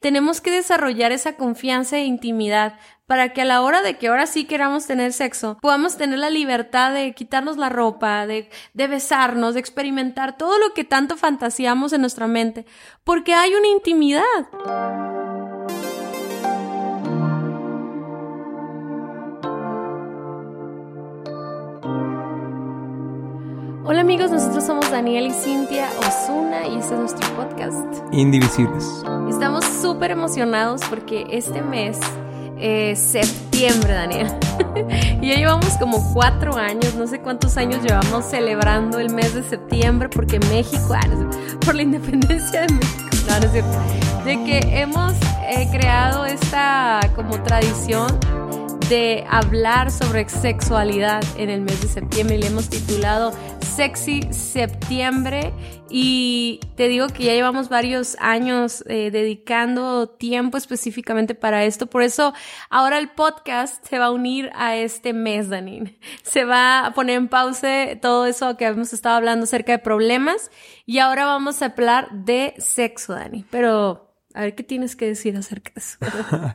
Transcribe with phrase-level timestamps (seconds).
[0.00, 4.26] tenemos que desarrollar esa confianza e intimidad para que a la hora de que ahora
[4.26, 9.60] sí queramos tener sexo, podamos tener la libertad de quitarnos la ropa, de, besarnos, de
[9.60, 12.66] experimentar todo lo que tanto fantaseamos en nuestra mente,
[13.04, 15.19] porque hay una intimidad.
[23.90, 27.76] Hola amigos, nosotros somos Daniel y Cintia Osuna y este es nuestro podcast.
[28.12, 28.86] Indivisibles.
[29.28, 31.98] Estamos súper emocionados porque este mes
[32.56, 34.28] es septiembre, Daniel.
[35.20, 39.42] y ya llevamos como cuatro años, no sé cuántos años llevamos celebrando el mes de
[39.42, 41.00] septiembre porque México, ah,
[41.66, 43.78] por la independencia de México, no, no es cierto,
[44.24, 45.14] de que hemos
[45.48, 48.06] eh, creado esta como tradición
[48.90, 55.52] de hablar sobre sexualidad en el mes de septiembre y le hemos titulado Sexy Septiembre.
[55.88, 62.02] Y te digo que ya llevamos varios años eh, dedicando tiempo específicamente para esto, por
[62.02, 62.34] eso
[62.68, 65.96] ahora el podcast se va a unir a este mes, Danin.
[66.24, 70.50] Se va a poner en pausa todo eso que hemos estado hablando acerca de problemas.
[70.84, 75.36] Y ahora vamos a hablar de sexo, Dani, pero a ver qué tienes que decir
[75.36, 75.98] acerca de eso.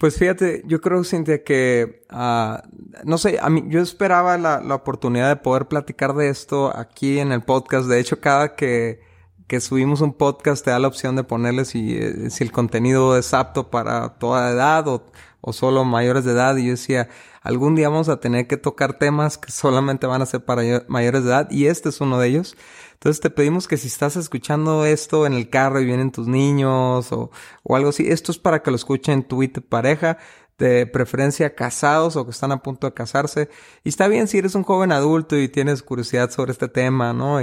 [0.00, 2.56] pues fíjate, yo creo, Cintia, que, uh,
[3.04, 7.18] no sé, a mí, yo esperaba la, la, oportunidad de poder platicar de esto aquí
[7.18, 7.86] en el podcast.
[7.86, 9.00] De hecho, cada que,
[9.46, 13.16] que subimos un podcast te da la opción de ponerle si, eh, si el contenido
[13.16, 15.06] es apto para toda edad o,
[15.46, 16.56] o solo mayores de edad.
[16.56, 17.08] Y yo decía,
[17.40, 21.22] algún día vamos a tener que tocar temas que solamente van a ser para mayores
[21.22, 22.56] de edad y este es uno de ellos.
[22.94, 27.12] Entonces te pedimos que si estás escuchando esto en el carro y vienen tus niños
[27.12, 27.30] o,
[27.62, 30.18] o algo así, esto es para que lo escuchen tu y tu pareja,
[30.58, 33.48] de preferencia casados o que están a punto de casarse.
[33.84, 37.40] Y está bien si eres un joven adulto y tienes curiosidad sobre este tema, ¿no?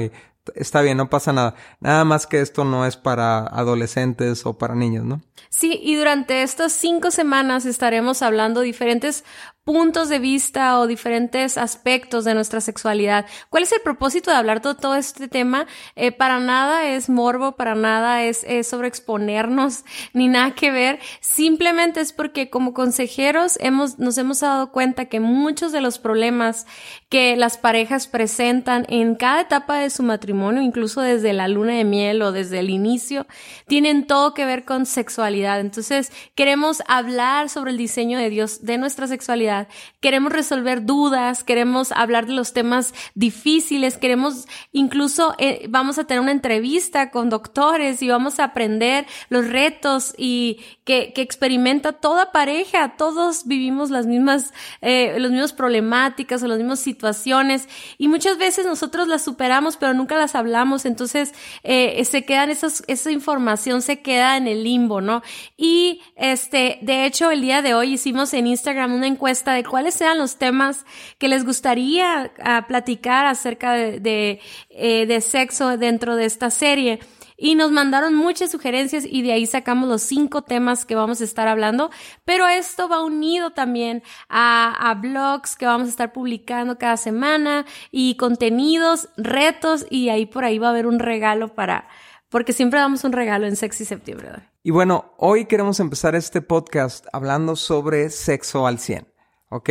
[0.55, 1.55] Está bien, no pasa nada.
[1.79, 5.21] Nada más que esto no es para adolescentes o para niños, ¿no?
[5.49, 9.23] Sí, y durante estas cinco semanas estaremos hablando diferentes
[9.63, 13.25] puntos de vista o diferentes aspectos de nuestra sexualidad.
[13.49, 15.67] ¿Cuál es el propósito de hablar de todo este tema?
[15.95, 20.99] Eh, para nada es morbo, para nada es, es sobre exponernos, ni nada que ver.
[21.21, 26.65] Simplemente es porque como consejeros hemos, nos hemos dado cuenta que muchos de los problemas
[27.07, 31.83] que las parejas presentan en cada etapa de su matrimonio, incluso desde la luna de
[31.83, 33.27] miel o desde el inicio,
[33.67, 35.59] tienen todo que ver con sexualidad.
[35.59, 39.67] Entonces, queremos hablar sobre el diseño de Dios de nuestra sexualidad
[39.99, 46.21] queremos resolver dudas, queremos hablar de los temas difíciles, queremos incluso, eh, vamos a tener
[46.21, 52.31] una entrevista con doctores y vamos a aprender los retos y que, que experimenta toda
[52.31, 57.67] pareja, todos vivimos las mismas, eh, los mismos problemáticas o las mismas situaciones
[57.97, 61.33] y muchas veces nosotros las superamos pero nunca las hablamos, entonces
[61.63, 65.23] eh, se quedan esas, esa información se queda en el limbo, ¿no?
[65.57, 69.93] Y este, de hecho el día de hoy hicimos en Instagram una encuesta de cuáles
[69.93, 70.85] sean los temas
[71.17, 74.39] que les gustaría ah, platicar acerca de,
[74.69, 76.99] eh, de, sexo dentro de esta serie.
[77.43, 81.25] Y nos mandaron muchas sugerencias y de ahí sacamos los cinco temas que vamos a
[81.25, 81.91] estar hablando.
[82.23, 87.65] Pero esto va unido también a, a, blogs que vamos a estar publicando cada semana
[87.91, 91.89] y contenidos, retos y ahí por ahí va a haber un regalo para,
[92.29, 94.29] porque siempre damos un regalo en Sexy Septiembre.
[94.63, 99.12] Y bueno, hoy queremos empezar este podcast hablando sobre sexo al 100.
[99.53, 99.69] ¿Ok?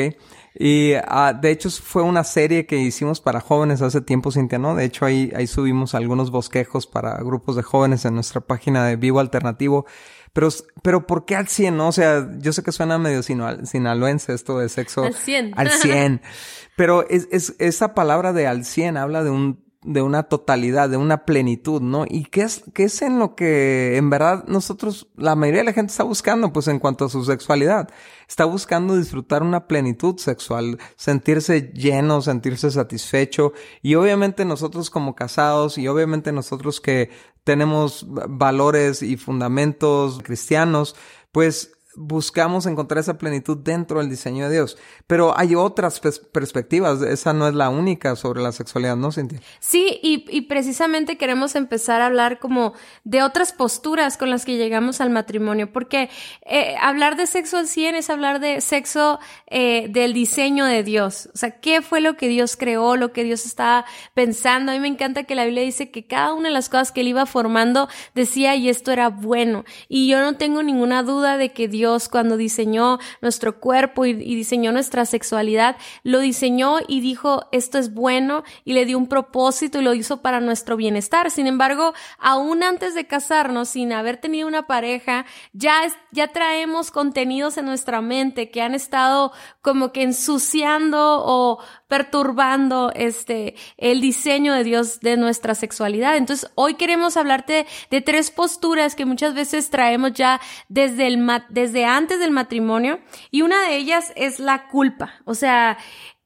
[0.55, 4.75] Y uh, de hecho fue una serie que hicimos para jóvenes hace tiempo, Cintia, ¿no?
[4.75, 8.97] De hecho ahí, ahí subimos algunos bosquejos para grupos de jóvenes en nuestra página de
[8.97, 9.87] Vivo Alternativo.
[10.33, 10.49] Pero,
[10.83, 11.89] pero ¿por qué al 100, no?
[11.89, 15.05] O sea, yo sé que suena medio sinaloense esto de sexo.
[15.05, 15.53] Al 100.
[15.57, 16.23] Al 100.
[16.77, 20.97] pero es, es, esa palabra de al 100 habla de un de una totalidad, de
[20.97, 22.05] una plenitud, ¿no?
[22.09, 25.73] Y qué es, qué es en lo que en verdad nosotros, la mayoría de la
[25.73, 27.89] gente está buscando, pues en cuanto a su sexualidad,
[28.29, 35.79] está buscando disfrutar una plenitud sexual, sentirse lleno, sentirse satisfecho, y obviamente nosotros como casados,
[35.79, 37.11] y obviamente nosotros que
[37.43, 40.95] tenemos valores y fundamentos cristianos,
[41.33, 44.79] pues buscamos encontrar esa plenitud dentro del diseño de Dios.
[45.07, 49.41] Pero hay otras perspectivas, esa no es la única sobre la sexualidad, ¿no, Cintia?
[49.61, 52.75] Sí, y, precisamente queremos empezar a hablar como
[53.05, 56.11] de otras posturas con las que llegamos al matrimonio, porque
[56.47, 61.29] eh, hablar de sexo al 100 es hablar de sexo eh, del diseño de Dios.
[61.35, 63.85] O sea, ¿qué fue lo que Dios creó, lo que Dios estaba
[64.15, 64.73] pensando?
[64.73, 67.03] A mí me encanta que la Biblia dice que cada una de las cosas que
[67.03, 69.65] él iba formando decía, y esto era bueno.
[69.89, 74.13] Y yo no tengo ninguna duda de que Dios Dios cuando diseñó nuestro cuerpo y,
[74.13, 79.81] diseñó nuestra sexualidad, lo diseñó y dijo esto es bueno y le dio un propósito
[79.81, 81.33] y lo hizo para nuestro bienestar.
[81.33, 85.81] Sin embargo, aún antes de casarnos, sin haber tenido una pareja, ya,
[86.13, 91.59] ya traemos contenidos en nuestra mente que han estado como que ensuciando o
[91.93, 96.17] perturbando este el diseño de Dios de nuestra sexualidad.
[96.17, 100.41] Entonces, hoy queremos hablarte de tres posturas que muchas veces traemos ya
[100.71, 103.01] desde el desde antes del matrimonio
[103.31, 105.13] y una de ellas es la culpa.
[105.27, 105.77] O sea,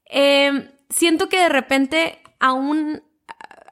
[0.09, 3.03] eh, siento que de repente aún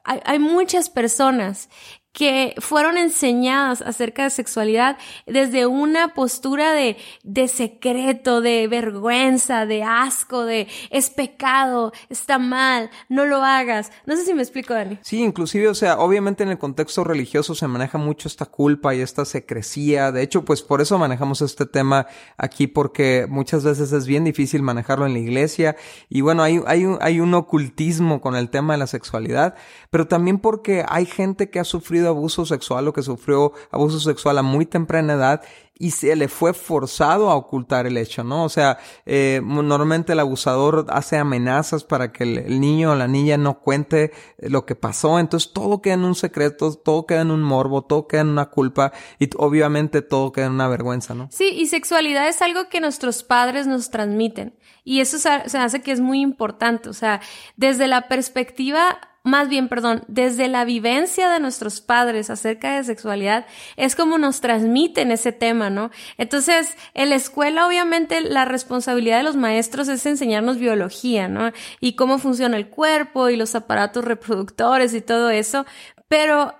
[0.03, 1.69] hay, hay muchas personas
[2.15, 4.97] que fueron enseñadas acerca de sexualidad
[5.27, 12.89] desde una postura de, de secreto, de vergüenza, de asco, de es pecado, está mal,
[13.09, 13.91] no lo hagas.
[14.05, 14.97] No sé si me explico, Dani.
[15.01, 19.01] Sí, inclusive, o sea, obviamente en el contexto religioso se maneja mucho esta culpa y
[19.01, 20.13] esta secrecía.
[20.13, 22.07] De hecho, pues por eso manejamos este tema
[22.37, 25.75] aquí, porque muchas veces es bien difícil manejarlo en la iglesia.
[26.07, 29.55] Y bueno, hay, hay, un, hay un ocultismo con el tema de la sexualidad,
[29.89, 34.37] pero también porque hay gente que ha sufrido abuso sexual o que sufrió abuso sexual
[34.37, 35.41] a muy temprana edad
[35.77, 38.45] y se le fue forzado a ocultar el hecho, ¿no?
[38.45, 43.37] O sea, eh, normalmente el abusador hace amenazas para que el, niño o la niña
[43.37, 47.43] no cuente lo que pasó, entonces todo queda en un secreto, todo queda en un
[47.43, 51.27] morbo, todo queda en una culpa y obviamente todo queda en una vergüenza, ¿no?
[51.31, 55.91] Sí, y sexualidad es algo que nuestros padres nos transmiten y eso se hace que
[55.91, 57.19] es muy importante, o sea,
[57.57, 63.47] desde la perspectiva más bien, perdón, desde la vivencia de nuestros padres acerca de sexualidad,
[63.75, 65.89] es como nos transmiten ese tema, ¿no?
[66.19, 71.51] Entonces, en la escuela, obviamente, la responsabilidad de los maestros es enseñarnos biología, ¿no?
[71.79, 75.65] Y cómo funciona el cuerpo y los aparatos reproductores y todo eso,
[76.07, 76.53] pero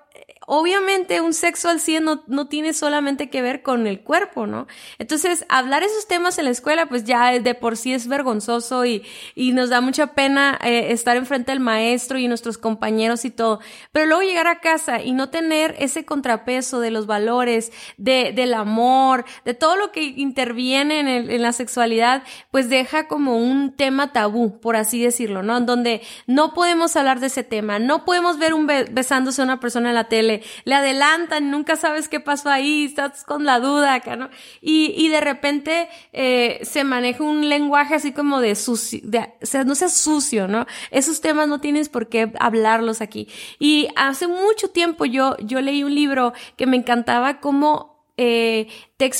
[0.46, 4.68] obviamente un sexo al 100 no, no, tiene solamente que ver con el cuerpo, ¿no?
[5.00, 9.04] Entonces, hablar esos temas en la escuela, pues ya de por sí es vergonzoso y,
[9.36, 13.60] y nos da mucha pena eh, estar enfrente del maestro y nuestros compañeros y todo.
[13.92, 18.54] Pero luego llegar a casa y no tener ese contrapeso de los valores, de, del
[18.54, 23.74] amor, de todo lo que interviene en, el, en la sexualidad, pues deja como un
[23.76, 25.58] tema tabú, por así decirlo, ¿no?
[25.58, 29.60] En donde no podemos hablar de ese tema, no podemos ver un besándose a una
[29.60, 33.96] persona en la tele, le, adelantan, nunca sabes qué pasó ahí, estás con la duda
[33.96, 34.30] acá, ¿no?
[34.62, 39.46] Y, y de repente eh, se maneja un lenguaje así como de sucio, de, o
[39.46, 40.66] sea, no seas sucio, ¿no?
[40.92, 43.28] Esos temas no tienes por qué hablarlos aquí.
[43.60, 48.68] Y hace mucho tiempo yo, yo leí un libro que me encantaba cómo eh,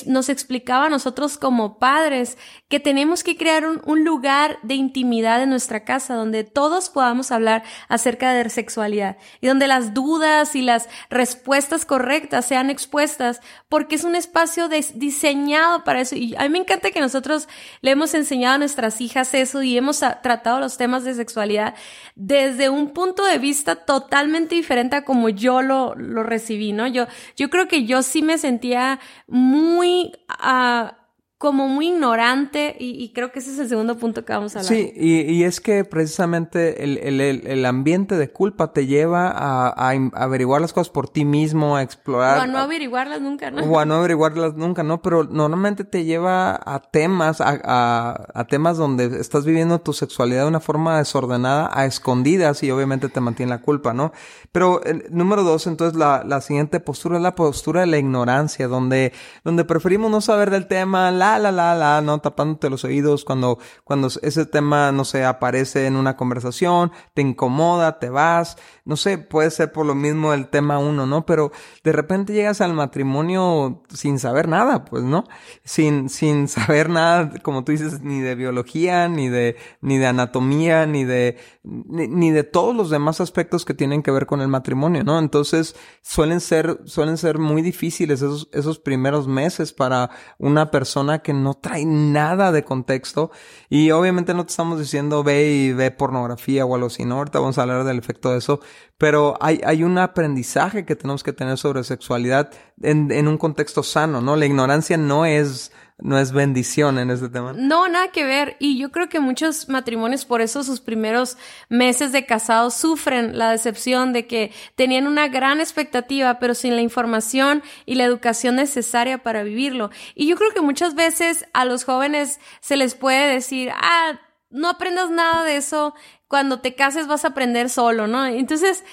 [0.06, 2.38] nos explicaba a nosotros como padres
[2.70, 7.30] que tenemos que crear un, un, lugar de intimidad en nuestra casa donde todos podamos
[7.32, 13.96] hablar acerca de sexualidad y donde las dudas y las respuestas correctas sean expuestas porque
[13.96, 16.16] es un espacio diseñado para eso.
[16.16, 17.50] Y a mí me encanta que nosotros
[17.82, 21.76] le hemos enseñado a nuestras hijas eso y hemos tratado los temas de sexualidad
[22.16, 26.88] desde un punto de vista totalmente diferente a como yo lo, lo recibí, ¿no?
[26.88, 28.85] Yo, yo creo que yo sí me sentía
[29.28, 30.90] muy muy uh,
[31.38, 34.74] como muy ignorante y, creo que ese es el segundo punto que vamos a hablar.
[34.74, 39.68] Sí, y, y es que precisamente el, el, el, ambiente de culpa te lleva a,
[39.68, 42.38] a, averiguar las cosas por ti mismo, a explorar.
[42.38, 43.64] O a no averiguarlas nunca, ¿no?
[43.64, 45.02] O a no averiguarlas nunca, ¿no?
[45.02, 50.62] Pero normalmente te lleva a temas, a, temas donde estás viviendo tu sexualidad de una
[50.62, 54.14] forma desordenada, a escondidas y obviamente te mantiene la culpa, ¿no?
[54.54, 54.80] Pero
[55.10, 59.12] número dos, entonces la, la siguiente postura es la postura de la ignorancia, donde,
[59.44, 62.20] donde preferimos no saber del tema, la la, la, la, ¿no?
[62.20, 68.00] Tapándote los oídos cuando, cuando ese tema, no sé, aparece en una conversación, te incomoda,
[68.00, 71.26] te vas, no sé, puede ser por lo mismo el tema uno, ¿no?
[71.26, 71.52] Pero
[71.84, 75.24] de repente llegas al matrimonio sin saber nada, pues, ¿no?
[75.64, 80.86] Sin, sin saber nada, como tú dices, ni de biología, ni de, ni de anatomía,
[80.86, 85.04] ni de, ni, de todos los demás aspectos que tienen que ver con el matrimonio,
[85.04, 85.20] ¿no?
[85.20, 91.34] Entonces, suelen ser, suelen ser muy difíciles esos, esos primeros meses para una persona que
[91.34, 93.32] no trae nada de contexto.
[93.70, 97.16] Y obviamente no te estamos diciendo ve y ve pornografía o algo así, ¿no?
[97.18, 98.60] Ahorita vamos a hablar del efecto de eso.
[98.98, 103.84] Pero hay, hay un aprendizaje que tenemos que tener sobre sexualidad en, en un contexto
[103.84, 104.36] sano, ¿no?
[104.36, 107.54] La ignorancia no es no es bendición en este tema.
[107.54, 108.58] No, nada que ver.
[108.60, 111.38] Y yo creo que muchos matrimonios, por eso sus primeros
[111.70, 116.82] meses de casados sufren la decepción de que tenían una gran expectativa, pero sin la
[116.82, 119.90] información y la educación necesaria para vivirlo.
[120.16, 124.70] Y yo creo que muchas veces a los jóvenes se les puede decir, ah, no
[124.70, 125.96] aprendas nada de eso,
[126.28, 128.26] cuando te cases vas a aprender solo, ¿no?
[128.26, 128.84] Entonces,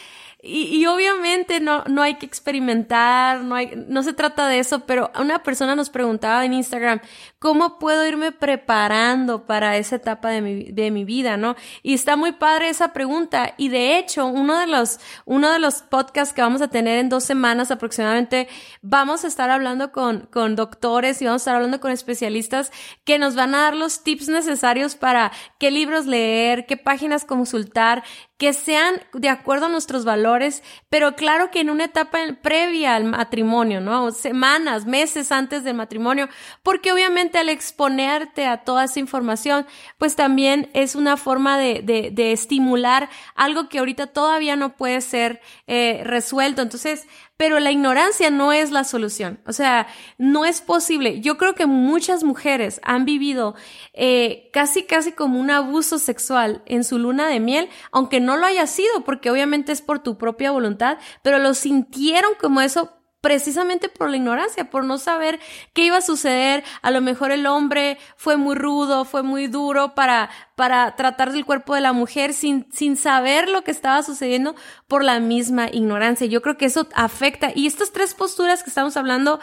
[0.44, 5.12] y, obviamente no, no hay que experimentar, no hay, no se trata de eso, pero
[5.16, 7.00] una persona nos preguntaba en Instagram,
[7.42, 11.56] ¿cómo puedo irme preparando para esa etapa de mi, de mi vida, no?
[11.82, 13.54] Y está muy padre esa pregunta.
[13.56, 17.08] Y de hecho, uno de los, uno de los podcasts que vamos a tener en
[17.08, 18.46] dos semanas aproximadamente,
[18.80, 22.70] vamos a estar hablando con, con doctores y vamos a estar hablando con especialistas
[23.02, 28.04] que nos van a dar los tips necesarios para qué libros leer, qué páginas consultar,
[28.42, 33.04] que sean de acuerdo a nuestros valores, pero claro que en una etapa previa al
[33.04, 34.10] matrimonio, ¿no?
[34.10, 36.28] Semanas, meses antes del matrimonio,
[36.64, 39.66] porque obviamente al exponerte a toda esa información,
[39.98, 45.40] pues también es una forma de, de, estimular algo que ahorita todavía no puede ser
[45.66, 46.62] eh, resuelto.
[46.62, 49.40] Entonces, pero la ignorancia no es la solución.
[49.46, 51.20] O sea, no es posible.
[51.20, 53.56] Yo creo que muchas mujeres han vivido
[53.94, 58.46] eh, casi, casi como un abuso sexual en su luna de miel, aunque no lo
[58.46, 63.88] haya sido, porque obviamente es por tu propia voluntad, pero lo sintieron como eso precisamente
[63.88, 65.40] por la ignorancia, por no saber
[65.72, 66.64] qué iba a suceder.
[66.82, 71.46] A lo mejor el hombre fue muy rudo, fue muy duro para, para tratar del
[71.46, 74.56] cuerpo de la mujer sin, sin saber lo que estaba sucediendo
[74.88, 76.26] por la misma ignorancia.
[76.26, 77.52] Yo creo que eso afecta.
[77.54, 79.38] Y estas tres posturas que estamos hablando,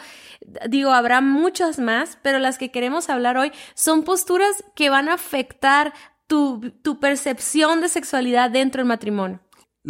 [0.68, 5.14] digo, habrá muchas más, pero las que queremos hablar hoy son posturas que van a
[5.14, 5.94] afectar
[6.26, 9.40] tu, tu percepción de sexualidad dentro del matrimonio.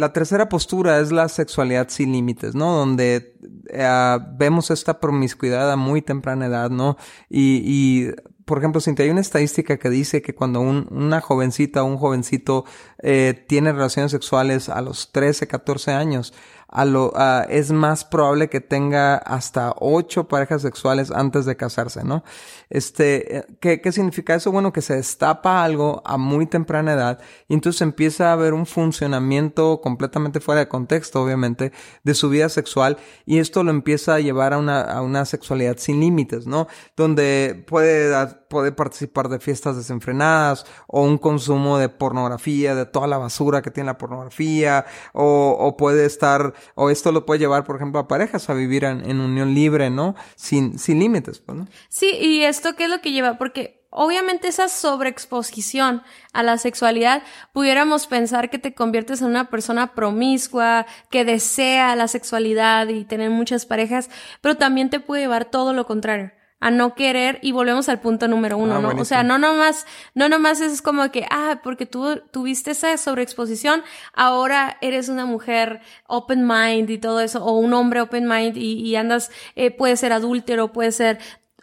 [0.01, 2.75] La tercera postura es la sexualidad sin límites, ¿no?
[2.75, 3.35] Donde
[3.69, 6.97] eh, vemos esta promiscuidad a muy temprana edad, ¿no?
[7.29, 8.11] Y, y
[8.45, 11.97] por ejemplo, si hay una estadística que dice que cuando un, una jovencita o un
[11.97, 12.65] jovencito
[13.03, 16.33] eh, tiene relaciones sexuales a los 13, 14 años,
[16.71, 17.13] a lo,
[17.49, 22.23] es más probable que tenga hasta ocho parejas sexuales antes de casarse, ¿no?
[22.69, 24.53] Este, ¿qué, ¿qué significa eso?
[24.53, 28.65] Bueno, que se destapa algo a muy temprana edad y entonces empieza a haber un
[28.65, 31.73] funcionamiento completamente fuera de contexto, obviamente,
[32.03, 35.75] de su vida sexual y esto lo empieza a llevar a una, a una sexualidad
[35.77, 36.67] sin límites, ¿no?
[36.95, 38.15] Donde puede,
[38.49, 43.71] puede participar de fiestas desenfrenadas o un consumo de pornografía, de toda la basura que
[43.71, 48.07] tiene la pornografía o, o puede estar o esto lo puede llevar, por ejemplo, a
[48.07, 50.15] parejas a vivir en, unión libre, ¿no?
[50.35, 51.67] Sin, sin límites, pues, ¿no?
[51.89, 56.01] Sí, y esto qué es lo que lleva, porque obviamente esa sobreexposición
[56.33, 62.07] a la sexualidad, pudiéramos pensar que te conviertes en una persona promiscua, que desea la
[62.07, 64.09] sexualidad y tener muchas parejas,
[64.41, 68.27] pero también te puede llevar todo lo contrario a no querer y volvemos al punto
[68.27, 69.01] número uno, ah, ¿no?
[69.01, 73.83] O sea, no nomás, no nomás es como que, ah, porque tú tuviste esa sobreexposición,
[74.13, 78.73] ahora eres una mujer open mind y todo eso, o un hombre open mind y,
[78.73, 81.17] y andas, eh, puede ser adúltero, puede ser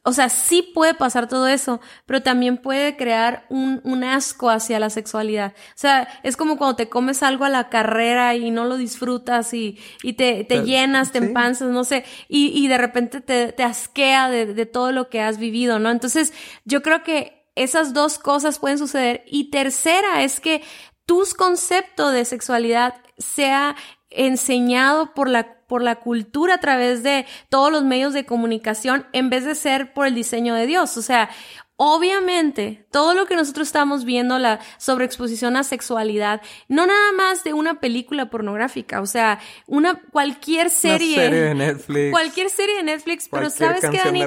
[0.04, 4.78] o sea, sí puede pasar todo eso, pero también puede crear un, un, asco hacia
[4.78, 5.52] la sexualidad.
[5.56, 9.52] O sea, es como cuando te comes algo a la carrera y no lo disfrutas
[9.52, 13.64] y, y te, te llenas, te empanzas, no sé, y, y de repente te, te
[13.64, 15.90] asquea de, de todo lo que has vivido, ¿no?
[15.90, 16.32] Entonces,
[16.64, 19.24] yo creo que esas dos cosas pueden suceder.
[19.26, 20.62] Y tercera es que
[21.06, 23.76] tu concepto de sexualidad sea
[24.10, 29.30] enseñado por la, por la cultura a través de todos los medios de comunicación en
[29.30, 30.96] vez de ser por el diseño de Dios.
[30.96, 31.30] O sea,
[31.76, 37.52] obviamente, todo lo que nosotros estamos viendo, la sobreexposición a sexualidad, no nada más de
[37.52, 41.14] una película pornográfica, o sea, una, cualquier serie.
[41.14, 42.10] serie de Netflix.
[42.10, 44.24] Cualquier serie de Netflix, pero sabes que, Dani,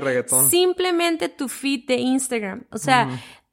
[0.49, 2.63] simplemente tu feed de Instagram.
[2.71, 3.09] O sea,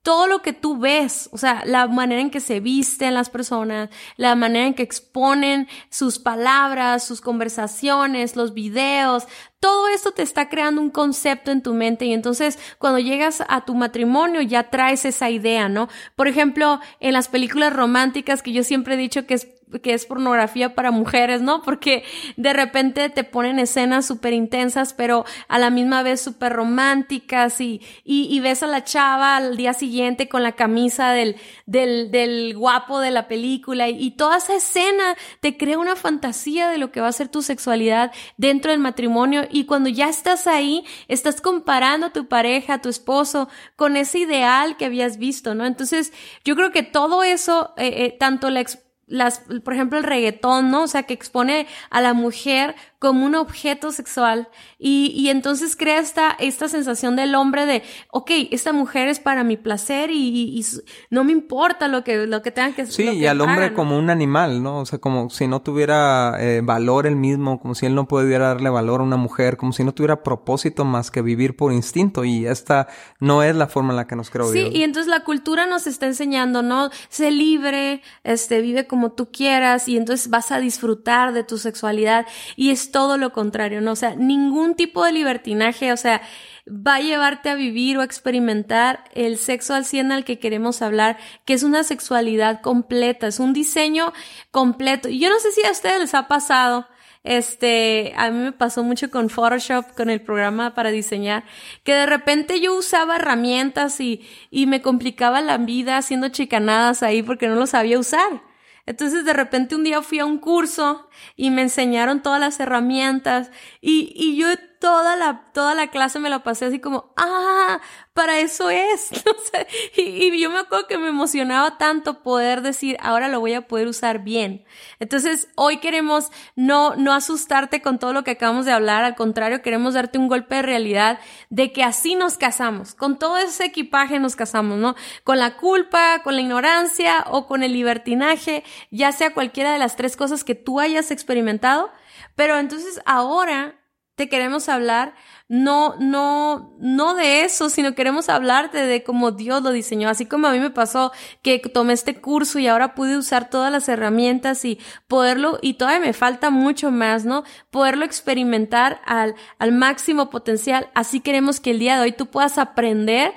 [0.08, 3.90] todo lo que tú ves, o sea, la manera en que se visten las personas,
[4.16, 9.28] la manera en que exponen sus palabras, sus conversaciones, los videos,
[9.60, 13.66] todo esto te está creando un concepto en tu mente y entonces cuando llegas a
[13.66, 15.90] tu matrimonio ya traes esa idea, ¿no?
[16.16, 19.48] Por ejemplo, en las películas románticas que yo siempre he dicho que es
[19.82, 21.62] que es pornografía para mujeres, ¿no?
[21.62, 22.04] Porque
[22.36, 27.80] de repente te ponen escenas súper intensas, pero a la misma vez súper románticas y,
[28.04, 33.00] y, ves a la chava al día siguiente con la camisa del, del, del guapo
[33.00, 37.00] de la película y, y, toda esa escena te crea una fantasía de lo que
[37.00, 42.06] va a ser tu sexualidad dentro del matrimonio y cuando ya estás ahí, estás comparando
[42.06, 45.66] a tu pareja, a tu esposo, con ese ideal que habías visto, ¿no?
[45.66, 46.12] Entonces,
[46.44, 48.60] yo creo que todo eso, eh, eh, tanto la
[49.08, 50.84] las, por ejemplo, el reggaetón, ¿no?
[50.84, 56.00] O sea, que expone a la mujer como un objeto sexual y, y entonces crea
[56.00, 60.66] esta, esta sensación del hombre de, ok, esta mujer es para mi placer y, y,
[61.10, 64.10] no me importa lo que, lo que tengan que Sí, y al hombre como un
[64.10, 64.80] animal, ¿no?
[64.80, 68.48] O sea, como si no tuviera eh, valor el mismo, como si él no pudiera
[68.48, 72.24] darle valor a una mujer, como si no tuviera propósito más que vivir por instinto
[72.24, 72.88] y esta
[73.20, 74.70] no es la forma en la que nos creó Dios.
[74.70, 76.90] Sí, y entonces la cultura nos está enseñando, ¿no?
[77.08, 82.26] Sé libre, este, vive como tú quieras y entonces vas a disfrutar de tu sexualidad
[82.56, 83.92] y es todo lo contrario, ¿no?
[83.92, 86.22] O sea, ningún tipo de libertinaje, o sea,
[86.68, 90.82] va a llevarte a vivir o a experimentar el sexo al 100 al que queremos
[90.82, 94.12] hablar, que es una sexualidad completa, es un diseño
[94.50, 95.08] completo.
[95.08, 96.86] Yo no sé si a ustedes les ha pasado,
[97.24, 101.44] este, a mí me pasó mucho con Photoshop, con el programa para diseñar,
[101.84, 107.22] que de repente yo usaba herramientas y, y me complicaba la vida haciendo chicanadas ahí
[107.22, 108.47] porque no lo sabía usar.
[108.88, 113.50] Entonces de repente un día fui a un curso y me enseñaron todas las herramientas
[113.82, 114.46] y, y yo
[114.78, 117.80] toda la, toda la clase me la pasé así como, ah,
[118.12, 119.10] para eso es.
[119.96, 123.86] y, yo me acuerdo que me emocionaba tanto poder decir, ahora lo voy a poder
[123.88, 124.64] usar bien.
[124.98, 129.62] Entonces, hoy queremos no, no asustarte con todo lo que acabamos de hablar, al contrario,
[129.62, 131.18] queremos darte un golpe de realidad
[131.50, 134.96] de que así nos casamos, con todo ese equipaje nos casamos, ¿no?
[135.24, 139.96] Con la culpa, con la ignorancia o con el libertinaje, ya sea cualquiera de las
[139.96, 141.90] tres cosas que tú hayas experimentado.
[142.34, 143.77] Pero entonces ahora
[144.18, 145.14] te queremos hablar
[145.48, 150.10] no, no, no de eso, sino queremos hablarte de cómo Dios lo diseñó.
[150.10, 151.10] Así como a mí me pasó
[151.40, 156.00] que tomé este curso y ahora pude usar todas las herramientas y poderlo, y todavía
[156.00, 157.44] me falta mucho más, ¿no?
[157.70, 160.90] Poderlo experimentar al, al máximo potencial.
[160.94, 163.32] Así queremos que el día de hoy tú puedas aprender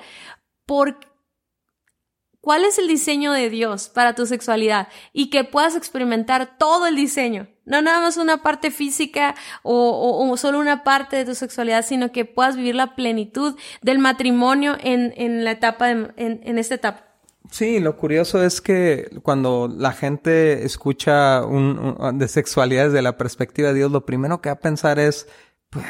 [0.66, 1.11] por
[2.42, 6.96] cuál es el diseño de Dios para tu sexualidad y que puedas experimentar todo el
[6.96, 7.48] diseño.
[7.64, 12.24] No nada más una parte física o, solo una parte de tu sexualidad, sino que
[12.26, 17.04] puedas vivir la plenitud del matrimonio en, en la etapa, de, en, en esta etapa.
[17.50, 23.16] Sí, lo curioso es que cuando la gente escucha un, un, de sexualidad desde la
[23.16, 25.28] perspectiva de Dios, lo primero que va a pensar es,
[25.72, 25.84] pues,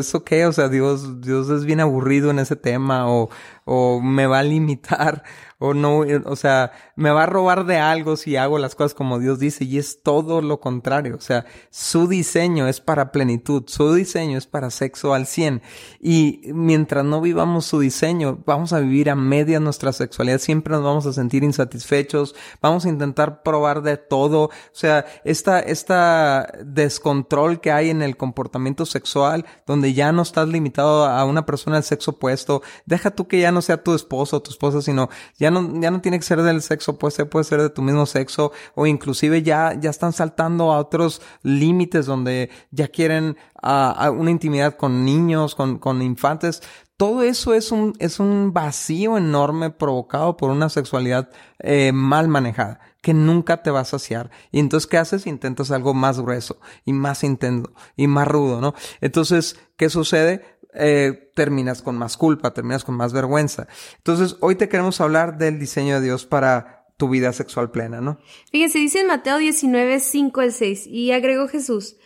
[0.00, 0.46] ¿eso qué?
[0.46, 3.30] O sea, Dios, Dios es bien aburrido en ese tema o,
[3.64, 5.22] o me va a limitar
[5.62, 9.20] o no, o sea, me va a robar de algo si hago las cosas como
[9.20, 13.94] Dios dice y es todo lo contrario, o sea, su diseño es para plenitud, su
[13.94, 15.62] diseño es para sexo al 100
[16.00, 20.82] y mientras no vivamos su diseño, vamos a vivir a media nuestra sexualidad, siempre nos
[20.82, 27.60] vamos a sentir insatisfechos, vamos a intentar probar de todo, o sea, esta, esta descontrol
[27.60, 31.84] que hay en el comportamiento sexual, donde ya no estás limitado a una persona del
[31.84, 35.51] sexo opuesto, deja tú que ya no sea tu esposo o tu esposa, sino ya
[35.52, 38.06] no, ya no tiene que ser del sexo, puede ser, puede ser de tu mismo
[38.06, 44.76] sexo, o inclusive ya, ya están saltando a otros límites donde ya quieren una intimidad
[44.76, 46.62] con niños, con, con infantes.
[46.96, 52.80] Todo eso es un, es un vacío enorme provocado por una sexualidad eh, mal manejada
[53.02, 54.30] que nunca te va a saciar.
[54.52, 55.26] Y entonces, ¿qué haces?
[55.26, 58.74] Intentas algo más grueso y más intenso y más rudo, ¿no?
[59.00, 60.51] Entonces, ¿qué sucede?
[60.74, 63.68] Eh, terminas con más culpa, terminas con más vergüenza.
[63.98, 68.18] Entonces, hoy te queremos hablar del diseño de Dios para tu vida sexual plena, ¿no?
[68.50, 71.96] Fíjense, dice en Mateo 19, 5 al 6, y agregó Jesús,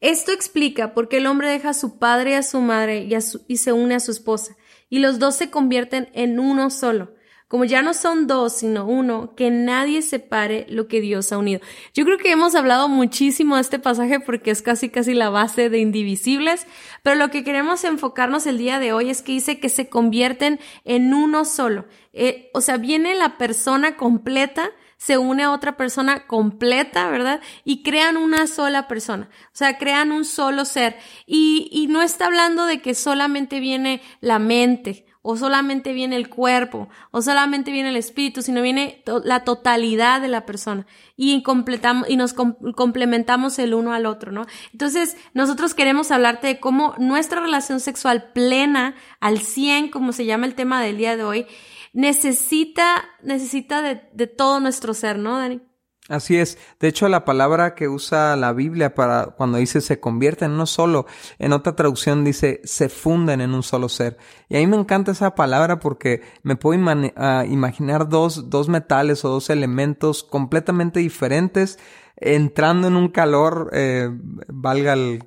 [0.00, 3.14] esto explica por qué el hombre deja a su padre y a su madre y,
[3.48, 4.56] y se une a su esposa,
[4.90, 7.15] y los dos se convierten en uno solo
[7.48, 11.60] como ya no son dos, sino uno, que nadie separe lo que Dios ha unido.
[11.94, 15.70] Yo creo que hemos hablado muchísimo de este pasaje porque es casi casi la base
[15.70, 16.66] de Indivisibles,
[17.02, 20.58] pero lo que queremos enfocarnos el día de hoy es que dice que se convierten
[20.84, 21.86] en uno solo.
[22.12, 27.40] Eh, o sea, viene la persona completa, se une a otra persona completa, ¿verdad?
[27.64, 30.96] Y crean una sola persona, o sea, crean un solo ser.
[31.26, 36.28] Y, y no está hablando de que solamente viene la mente, o solamente viene el
[36.28, 40.86] cuerpo, o solamente viene el espíritu, sino viene la totalidad de la persona
[41.16, 44.46] y completamos y nos complementamos el uno al otro, ¿no?
[44.70, 50.46] Entonces, nosotros queremos hablarte de cómo nuestra relación sexual plena al 100, como se llama
[50.46, 51.46] el tema del día de hoy,
[51.92, 55.60] necesita necesita de, de todo nuestro ser, ¿no, Dani?
[56.08, 56.56] Así es.
[56.78, 60.66] De hecho, la palabra que usa la Biblia para cuando dice se convierten en uno
[60.66, 61.06] solo,
[61.40, 64.16] en otra traducción dice se funden en un solo ser.
[64.48, 69.30] Y a mí me encanta esa palabra porque me puedo imaginar dos, dos metales o
[69.30, 71.78] dos elementos completamente diferentes
[72.16, 74.08] entrando en un calor, eh,
[74.48, 75.22] valga el,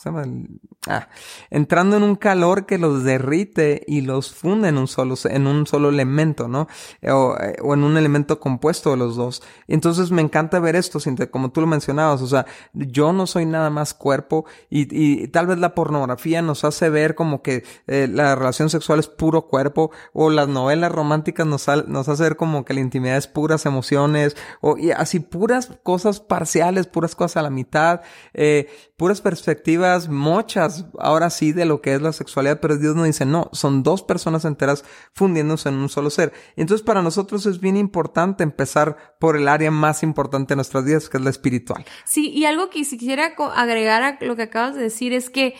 [0.00, 0.24] se llama?
[0.86, 1.08] Ah,
[1.50, 5.66] entrando en un calor que los derrite y los funde en un solo, en un
[5.66, 6.68] solo elemento, ¿no?
[7.02, 9.42] O, eh, o en un elemento compuesto de los dos.
[9.68, 10.98] Entonces me encanta ver esto,
[11.30, 15.46] como tú lo mencionabas, o sea, yo no soy nada más cuerpo y, y tal
[15.46, 19.90] vez la pornografía nos hace ver como que eh, la relación sexual es puro cuerpo
[20.14, 24.34] o las novelas románticas nos, nos hace ver como que la intimidad es puras emociones
[24.62, 28.00] o y así puras cosas parciales, puras cosas a la mitad,
[28.32, 33.06] eh, puras perspectivas mochas, ahora sí, de lo que es la sexualidad, pero Dios nos
[33.06, 36.32] dice, no, son dos personas enteras fundiéndose en un solo ser.
[36.56, 41.08] entonces para nosotros es bien importante empezar por el área más importante de nuestras vidas,
[41.08, 41.84] que es la espiritual.
[42.04, 45.54] Sí, y algo que si quisiera agregar a lo que acabas de decir es que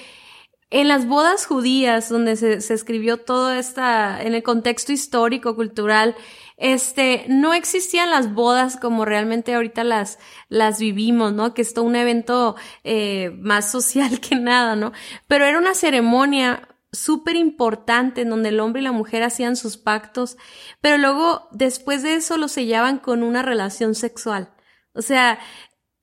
[0.70, 6.14] en las bodas judías, donde se, se, escribió todo esta, en el contexto histórico, cultural,
[6.60, 11.54] este, no existían las bodas como realmente ahorita las, las vivimos, ¿no?
[11.54, 12.54] Que es todo un evento
[12.84, 14.92] eh, más social que nada, ¿no?
[15.26, 19.76] Pero era una ceremonia súper importante en donde el hombre y la mujer hacían sus
[19.76, 20.36] pactos,
[20.80, 24.52] pero luego después de eso lo sellaban con una relación sexual.
[24.92, 25.38] O sea,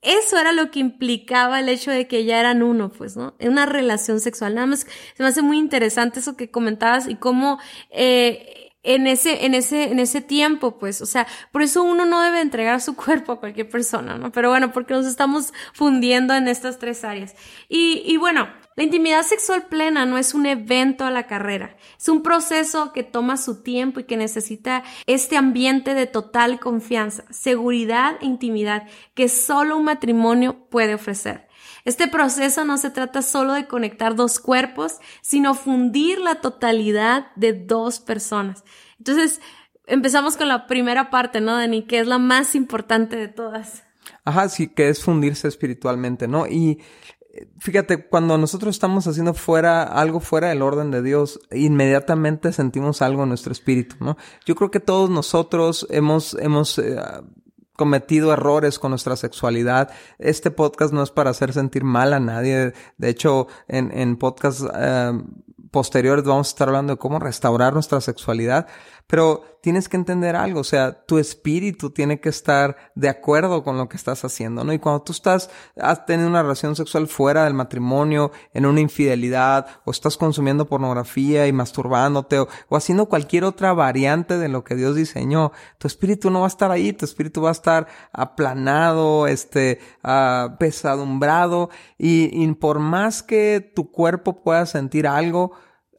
[0.08, 3.34] eso era lo que implicaba el hecho de que ya eran uno, pues, ¿no?
[3.40, 4.54] Una relación sexual.
[4.54, 7.58] Nada más se me hace muy interesante eso que comentabas y cómo
[7.90, 12.22] eh, en ese, en ese, en ese tiempo, pues, o sea, por eso uno no
[12.22, 14.32] debe entregar su cuerpo a cualquier persona, ¿no?
[14.32, 17.34] Pero bueno, porque nos estamos fundiendo en estas tres áreas.
[17.68, 22.08] Y, y bueno, la intimidad sexual plena no es un evento a la carrera, es
[22.08, 28.16] un proceso que toma su tiempo y que necesita este ambiente de total confianza, seguridad
[28.20, 31.47] e intimidad que solo un matrimonio puede ofrecer.
[31.88, 37.54] Este proceso no se trata solo de conectar dos cuerpos, sino fundir la totalidad de
[37.54, 38.62] dos personas.
[38.98, 39.40] Entonces,
[39.86, 41.86] empezamos con la primera parte, ¿no, Dani?
[41.86, 43.84] Que es la más importante de todas.
[44.26, 46.46] Ajá, sí, que es fundirse espiritualmente, ¿no?
[46.46, 46.78] Y
[47.58, 53.22] fíjate, cuando nosotros estamos haciendo fuera, algo fuera del orden de Dios, inmediatamente sentimos algo
[53.22, 54.18] en nuestro espíritu, ¿no?
[54.44, 57.00] Yo creo que todos nosotros hemos, hemos, eh,
[57.78, 59.90] cometido errores con nuestra sexualidad.
[60.18, 62.72] Este podcast no es para hacer sentir mal a nadie.
[62.96, 65.12] De hecho, en, en podcasts eh,
[65.70, 68.66] posteriores vamos a estar hablando de cómo restaurar nuestra sexualidad.
[69.08, 73.76] Pero tienes que entender algo, o sea, tu espíritu tiene que estar de acuerdo con
[73.76, 74.72] lo que estás haciendo, ¿no?
[74.72, 79.66] Y cuando tú estás, has tenido una relación sexual fuera del matrimonio, en una infidelidad,
[79.84, 84.94] o estás consumiendo pornografía y masturbándote, o, haciendo cualquier otra variante de lo que Dios
[84.94, 89.80] diseñó, tu espíritu no va a estar ahí, tu espíritu va a estar aplanado, este,
[90.04, 95.52] uh, pesadumbrado, y, y por más que tu cuerpo pueda sentir algo,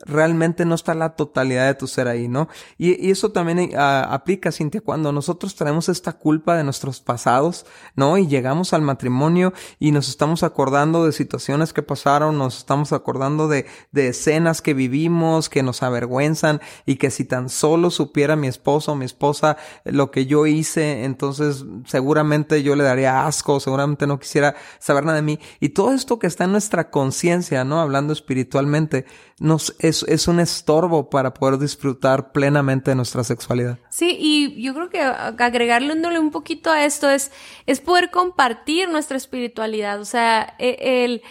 [0.06, 2.48] realmente no está la totalidad de tu ser ahí, ¿no?
[2.78, 8.18] Y, eso también eh, aplica, Cintia, cuando nosotros traemos esta culpa de nuestros pasados, ¿no?
[8.18, 13.48] Y llegamos al matrimonio y nos estamos acordando de situaciones que pasaron, nos estamos acordando
[13.48, 18.48] de, de escenas que vivimos, que nos avergüenzan y que si tan solo supiera mi
[18.48, 24.08] esposo o mi esposa lo que yo hice, entonces seguramente yo le daría asco, seguramente
[24.08, 25.40] no quisiera saber nada de mí.
[25.60, 27.82] Y todo esto que está en nuestra conciencia, ¿no?
[27.82, 29.06] Hablando espiritualmente,
[29.40, 33.80] nos es, un estorbo para poder disfrutar plenamente de nuestra sexualidad.
[33.90, 37.32] Sí, y yo creo que agregarle un poquito a esto es,
[37.66, 41.22] es poder compartir nuestra espiritualidad, o sea, e, el,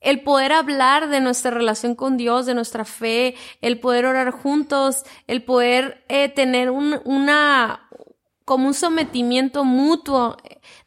[0.00, 5.02] el poder hablar de nuestra relación con Dios, de nuestra fe, el poder orar juntos,
[5.26, 7.88] el poder eh, tener un, una,
[8.44, 10.36] como un sometimiento mutuo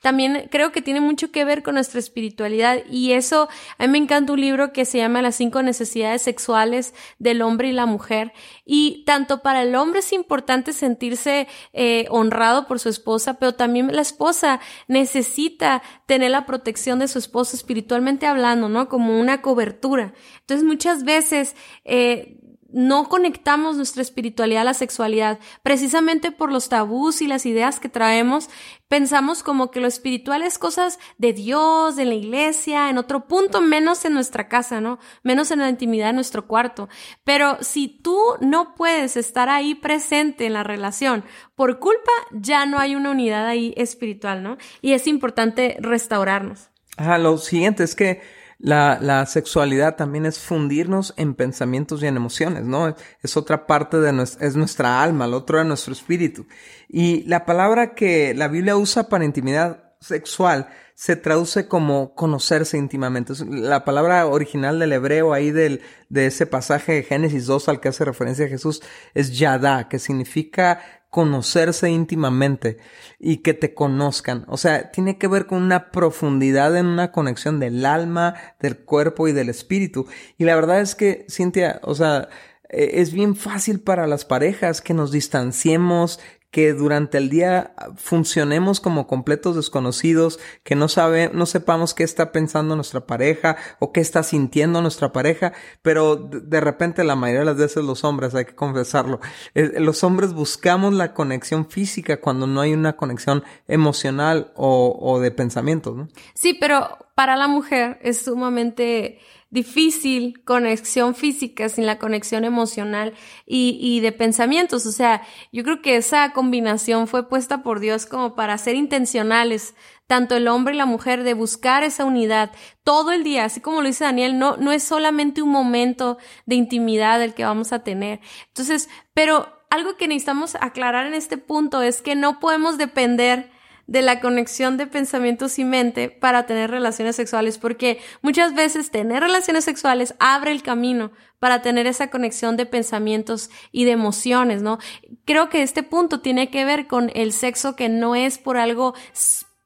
[0.02, 3.98] también creo que tiene mucho que ver con nuestra espiritualidad y eso, a mí me
[4.00, 8.34] encanta un libro que se llama Las cinco necesidades sexuales del hombre y la mujer
[8.66, 13.96] y tanto para el hombre es importante sentirse eh, honrado por su esposa, pero también
[13.96, 18.90] la esposa necesita tener la protección de su esposo espiritualmente hablando, ¿no?
[18.90, 20.14] Como una cobertura.
[20.40, 22.41] Entonces muchas veces eh,
[22.74, 27.90] no conectamos nuestra espiritualidad a la sexualidad, precisamente por los tabús y las ideas que
[27.90, 28.50] traemos,
[28.88, 33.62] pensamos como que lo espiritual es cosas de Dios, de la iglesia, en otro punto,
[33.62, 35.00] menos en nuestra casa, ¿no?
[35.24, 36.90] Menos en la intimidad de nuestro cuarto.
[37.24, 41.24] Pero si tú no puedes estar ahí presente en la relación
[41.56, 44.58] por culpa, ya no hay una unidad ahí espiritual, ¿no?
[44.82, 46.70] Y es importante restaurarnos.
[46.98, 48.22] Ah, lo siguiente es que
[48.62, 52.96] la, la, sexualidad también es fundirnos en pensamientos y en emociones, ¿no?
[53.22, 56.46] Es otra parte de nuestra, es nuestra alma, el otro es nuestro espíritu.
[56.88, 63.34] Y la palabra que la Biblia usa para intimidad sexual se traduce como conocerse íntimamente.
[63.48, 67.90] La palabra original del hebreo ahí del, de ese pasaje de Génesis 2 al que
[67.90, 68.84] hace referencia Jesús
[69.16, 70.80] es yada, que significa
[71.12, 72.78] conocerse íntimamente
[73.20, 74.46] y que te conozcan.
[74.48, 79.28] O sea, tiene que ver con una profundidad en una conexión del alma, del cuerpo
[79.28, 80.08] y del espíritu.
[80.38, 82.30] Y la verdad es que, Cintia, o sea,
[82.70, 88.82] e, es bien fácil para las parejas que nos distanciemos, que durante el día funcionemos
[88.82, 94.02] como completos desconocidos, que no sabe, no sepamos qué está pensando nuestra pareja o qué
[94.02, 98.46] está sintiendo nuestra pareja, pero de repente la mayoría de las veces los hombres, hay
[98.46, 99.22] que confesarlo,
[99.56, 105.32] eh, los hombres buscamos la conexión física cuando no hay una conexión emocional o, de
[105.32, 106.10] pensamientos, ¿no?
[106.34, 109.20] Sí, pero para la mujer es sumamente
[109.52, 113.14] difícil conexión física sin la conexión emocional
[113.46, 114.86] y, y, de pensamientos.
[114.86, 119.76] O sea, yo creo que esa combinación fue puesta por Dios como para ser intencionales,
[120.08, 122.52] tanto el hombre y la mujer, de buscar esa unidad
[122.84, 126.56] todo el día, así como lo dice Daniel, no, no es solamente un momento de
[126.56, 128.22] intimidad el que vamos a tener.
[128.48, 133.52] Entonces, pero algo que necesitamos aclarar en este punto es que no podemos depender
[133.88, 139.22] de la conexión de pensamientos y mente para tener relaciones sexuales, porque muchas veces tener
[139.22, 144.78] relaciones sexuales abre el camino para tener esa conexión de pensamientos y de emociones, ¿no?
[145.26, 148.94] Creo que este punto tiene que ver con el sexo que no es por algo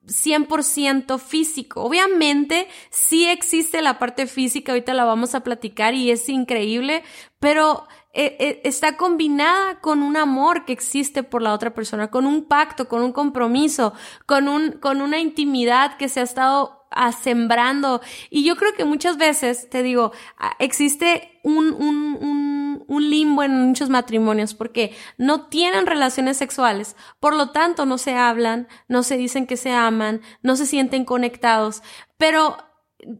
[0.07, 1.81] 100% físico.
[1.81, 7.03] Obviamente sí existe la parte física, ahorita la vamos a platicar y es increíble,
[7.39, 12.87] pero está combinada con un amor que existe por la otra persona, con un pacto,
[12.87, 13.93] con un compromiso,
[14.25, 16.85] con un, con una intimidad que se ha estado
[17.21, 18.01] sembrando.
[18.29, 20.11] Y yo creo que muchas veces, te digo,
[20.59, 27.35] existe un, un, un, un, limbo en muchos matrimonios porque no tienen relaciones sexuales, por
[27.35, 31.83] lo tanto no se hablan, no se dicen que se aman, no se sienten conectados,
[32.17, 32.57] pero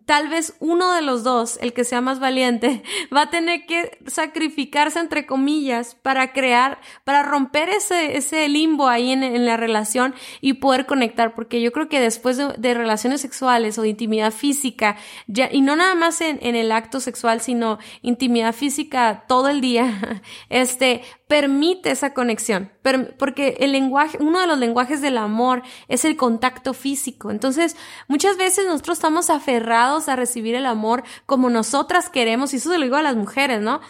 [0.05, 2.83] tal vez uno de los dos, el que sea más valiente,
[3.15, 9.11] va a tener que sacrificarse entre comillas para crear, para romper ese, ese limbo ahí
[9.11, 13.77] en, en la relación y poder conectar, porque yo creo que después de, relaciones sexuales
[13.77, 17.79] o de intimidad física, ya, y no nada más en, en el acto sexual, sino
[18.01, 22.71] intimidad física todo el día, este, permite esa conexión,
[23.17, 27.31] porque el lenguaje, uno de los lenguajes del amor es el contacto físico.
[27.31, 27.75] Entonces,
[28.07, 32.77] muchas veces nosotros estamos aferrados a recibir el amor como nosotras queremos, y eso se
[32.77, 33.81] lo digo a las mujeres, ¿no?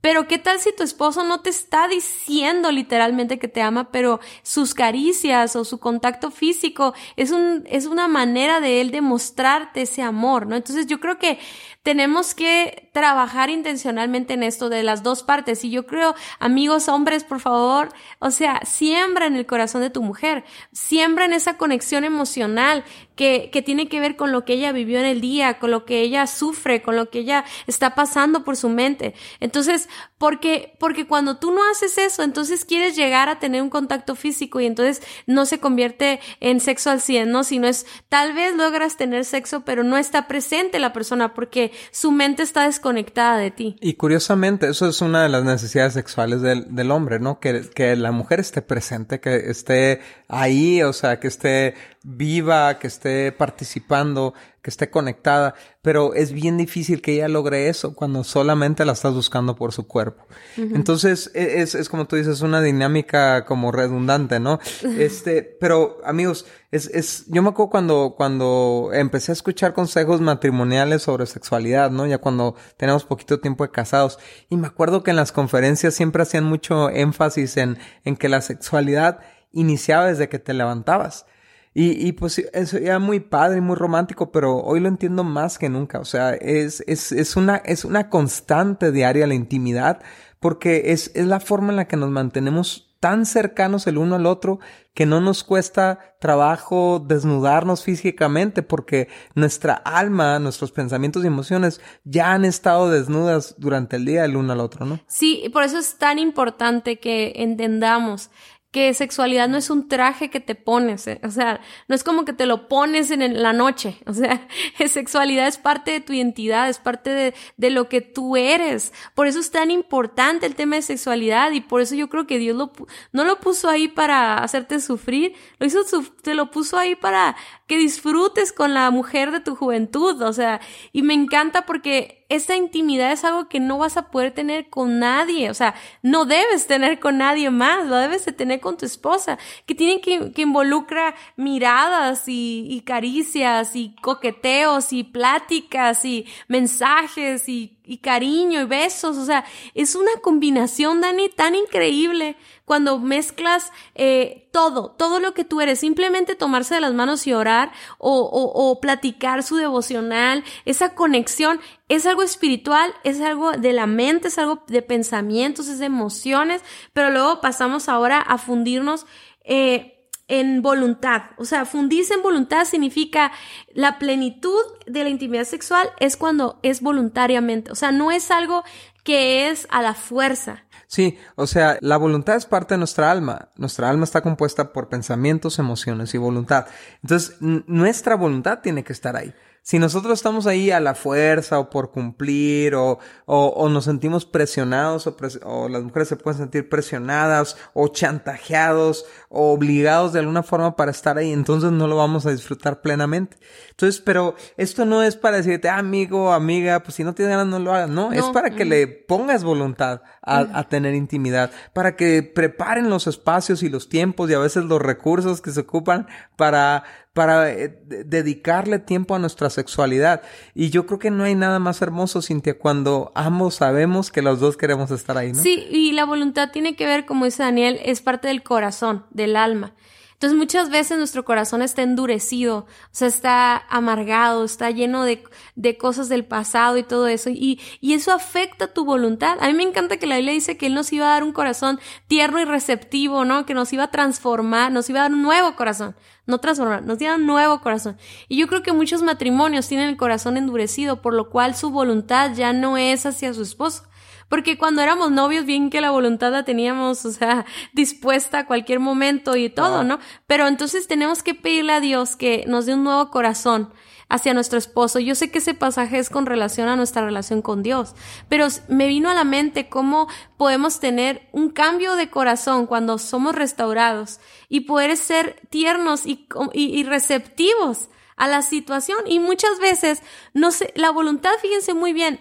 [0.00, 4.20] Pero qué tal si tu esposo no te está diciendo literalmente que te ama, pero
[4.42, 10.00] sus caricias o su contacto físico es un, es una manera de él demostrarte ese
[10.00, 10.56] amor, ¿no?
[10.56, 11.38] Entonces yo creo que
[11.82, 15.64] tenemos que trabajar intencionalmente en esto de las dos partes.
[15.64, 20.02] Y yo creo, amigos hombres, por favor, o sea, siembra en el corazón de tu
[20.02, 22.84] mujer, siembra en esa conexión emocional
[23.20, 25.84] que, que tiene que ver con lo que ella vivió en el día, con lo
[25.84, 29.12] que ella sufre, con lo que ella está pasando por su mente.
[29.40, 34.14] Entonces, porque, porque cuando tú no haces eso, entonces quieres llegar a tener un contacto
[34.14, 37.44] físico y entonces no se convierte en sexo al 100, ¿no?
[37.44, 42.12] Sino es, tal vez logras tener sexo, pero no está presente la persona porque su
[42.12, 43.76] mente está desconectada de ti.
[43.82, 47.38] Y curiosamente, eso es una de las necesidades sexuales del, del hombre, ¿no?
[47.38, 52.86] Que, que la mujer esté presente, que esté ahí, o sea, que esté viva, que
[52.86, 54.32] esté participando,
[54.62, 59.12] que esté conectada, pero es bien difícil que ella logre eso cuando solamente la estás
[59.12, 60.26] buscando por su cuerpo.
[60.56, 64.58] Entonces, e, es, es como tú dices, una dinámica como redundante, ¿no?
[64.98, 71.02] Este, pero amigos, es, es, yo me acuerdo cuando, cuando empecé a escuchar consejos matrimoniales
[71.02, 72.06] sobre sexualidad, ¿no?
[72.06, 74.18] Ya cuando tenemos poquito tiempo de casados.
[74.48, 78.40] Y me acuerdo que en las conferencias siempre hacían mucho énfasis en, en que la
[78.40, 79.20] sexualidad
[79.52, 81.26] iniciaba desde que te levantabas.
[81.72, 85.68] Y, y pues eso era muy padre muy romántico, pero hoy lo entiendo más que
[85.68, 86.00] nunca.
[86.00, 90.02] O sea, es, es, es, una, es una constante diaria la intimidad,
[90.40, 94.26] porque es, es la forma en la que nos mantenemos tan cercanos el uno al
[94.26, 94.60] otro
[94.94, 102.32] que no nos cuesta trabajo desnudarnos físicamente porque nuestra alma, nuestros pensamientos y emociones ya
[102.32, 105.00] han estado desnudas durante el día el uno al otro, ¿no?
[105.06, 108.30] Sí, y por eso es tan importante que entendamos
[108.70, 112.24] que sexualidad no es un traje que te pones, eh, o sea, no es como
[112.24, 114.46] que te lo pones en la noche, o sea,
[114.86, 118.92] sexualidad es parte de tu identidad, es parte de, lo que tú eres.
[119.14, 122.38] Por eso es tan importante el tema de sexualidad y por eso yo creo que
[122.38, 122.72] Dios lo,
[123.12, 125.80] no lo puso ahí para hacerte sufrir, lo hizo,
[126.22, 127.36] te lo puso ahí para
[127.70, 130.60] que disfrutes con la mujer de tu juventud, o sea,
[130.92, 134.98] y me encanta porque esa intimidad es algo que no vas a poder tener con
[134.98, 138.86] nadie, o sea, no debes tener con nadie más, lo debes de tener con tu
[138.86, 146.26] esposa, que tiene que, que involucra miradas y, y caricias y coqueteos y pláticas y
[146.48, 149.16] mensajes y y, cariño y besos.
[149.16, 152.36] O sea, es una combinación, Dani, tan increíble
[152.70, 155.80] cuando mezclas eh, todo, todo lo que tú eres.
[155.80, 161.58] Simplemente tomarse de las manos y orar o, o, o platicar su devocional, esa conexión
[161.88, 166.62] es algo espiritual, es algo de la mente, es algo de pensamientos, es de emociones,
[166.92, 169.04] pero luego pasamos ahora a fundirnos.
[169.42, 169.96] Eh,
[170.28, 171.22] en voluntad.
[171.38, 173.32] O sea, fundirse en voluntad significa
[173.74, 177.72] la plenitud de la intimidad sexual es cuando es voluntariamente.
[177.72, 178.62] O sea, no es algo
[179.02, 180.66] que es a la fuerza.
[180.90, 183.48] Sí, o sea, la voluntad es parte de nuestra alma.
[183.54, 186.66] Nuestra alma está compuesta por pensamientos, emociones y voluntad.
[187.00, 189.32] Entonces, nuestra voluntad tiene que estar ahí.
[189.62, 195.06] Si nosotros estamos ahí a la fuerza o por cumplir o, o, nos sentimos presionados
[195.06, 200.76] o, o, las mujeres se pueden sentir presionadas o chantajeados o obligados de alguna forma
[200.76, 203.36] para estar ahí, entonces no lo vamos a disfrutar plenamente.
[203.70, 207.46] Entonces, pero esto no es para decirte, ah, amigo, amiga, pues si no tienes ganas
[207.46, 211.96] no lo hagas, no, es para que le pongas voluntad a, a tener intimidad, para
[211.96, 216.08] que preparen los espacios y los tiempos y a veces los recursos que se ocupan
[216.36, 220.22] para para eh, dedicarle tiempo a nuestra sexualidad.
[220.54, 224.40] Y yo creo que no hay nada más hermoso, Cintia, cuando ambos sabemos que los
[224.40, 225.42] dos queremos estar ahí, ¿no?
[225.42, 229.36] Sí, y la voluntad tiene que ver, como dice Daniel, es parte del corazón, del
[229.36, 229.74] alma.
[230.20, 235.24] Entonces muchas veces nuestro corazón está endurecido, o sea, está amargado, está lleno de,
[235.56, 239.38] de cosas del pasado y todo eso, y, y, eso afecta tu voluntad.
[239.40, 241.32] A mí me encanta que la Biblia dice que Él nos iba a dar un
[241.32, 243.46] corazón tierno y receptivo, ¿no?
[243.46, 247.00] Que nos iba a transformar, nos iba a dar un nuevo corazón, no transformar, nos
[247.00, 247.96] iba a dar un nuevo corazón.
[248.28, 252.34] Y yo creo que muchos matrimonios tienen el corazón endurecido, por lo cual su voluntad
[252.34, 253.84] ya no es hacia su esposo
[254.30, 258.80] porque cuando éramos novios, bien que la voluntad la teníamos, o sea, dispuesta a cualquier
[258.80, 259.98] momento y todo, ¿no?
[260.26, 263.70] Pero entonces tenemos que pedirle a Dios que nos dé un nuevo corazón
[264.08, 265.00] hacia nuestro esposo.
[265.00, 267.94] Yo sé que ese pasaje es con relación a nuestra relación con Dios,
[268.28, 273.34] pero me vino a la mente cómo podemos tener un cambio de corazón cuando somos
[273.34, 279.00] restaurados y poder ser tiernos y, y receptivos a la situación.
[279.06, 280.02] Y muchas veces,
[280.34, 282.20] no sé, la voluntad, fíjense muy bien,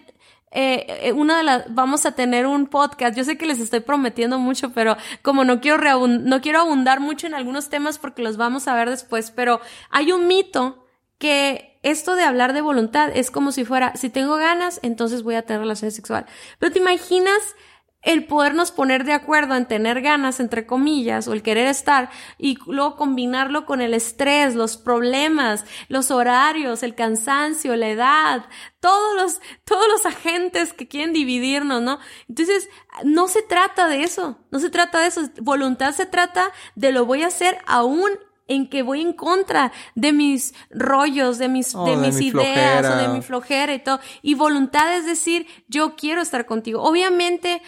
[0.52, 3.16] eh, eh, una de las, vamos a tener un podcast.
[3.16, 7.28] Yo sé que les estoy prometiendo mucho, pero como no quiero no quiero abundar mucho
[7.28, 10.86] en algunos temas porque los vamos a ver después, pero hay un mito
[11.18, 15.36] que esto de hablar de voluntad es como si fuera, si tengo ganas, entonces voy
[15.36, 16.30] a tener relaciones sexuales.
[16.58, 17.56] Pero te imaginas
[18.02, 22.58] el podernos poner de acuerdo en tener ganas, entre comillas, o el querer estar, y
[22.66, 28.46] luego combinarlo con el estrés, los problemas, los horarios, el cansancio, la edad,
[28.80, 32.00] todos los, todos los agentes que quieren dividirnos, ¿no?
[32.30, 32.70] Entonces,
[33.04, 37.06] no se trata de eso, no se trata de eso, voluntad se trata de lo
[37.06, 38.10] voy a hacer aún
[38.50, 42.96] en que voy en contra de mis rollos, de mis, oh, de, mis ideas o
[42.96, 44.00] de mi flojera y todo.
[44.22, 46.82] Y voluntad es decir, yo quiero estar contigo.
[46.82, 47.62] Obviamente,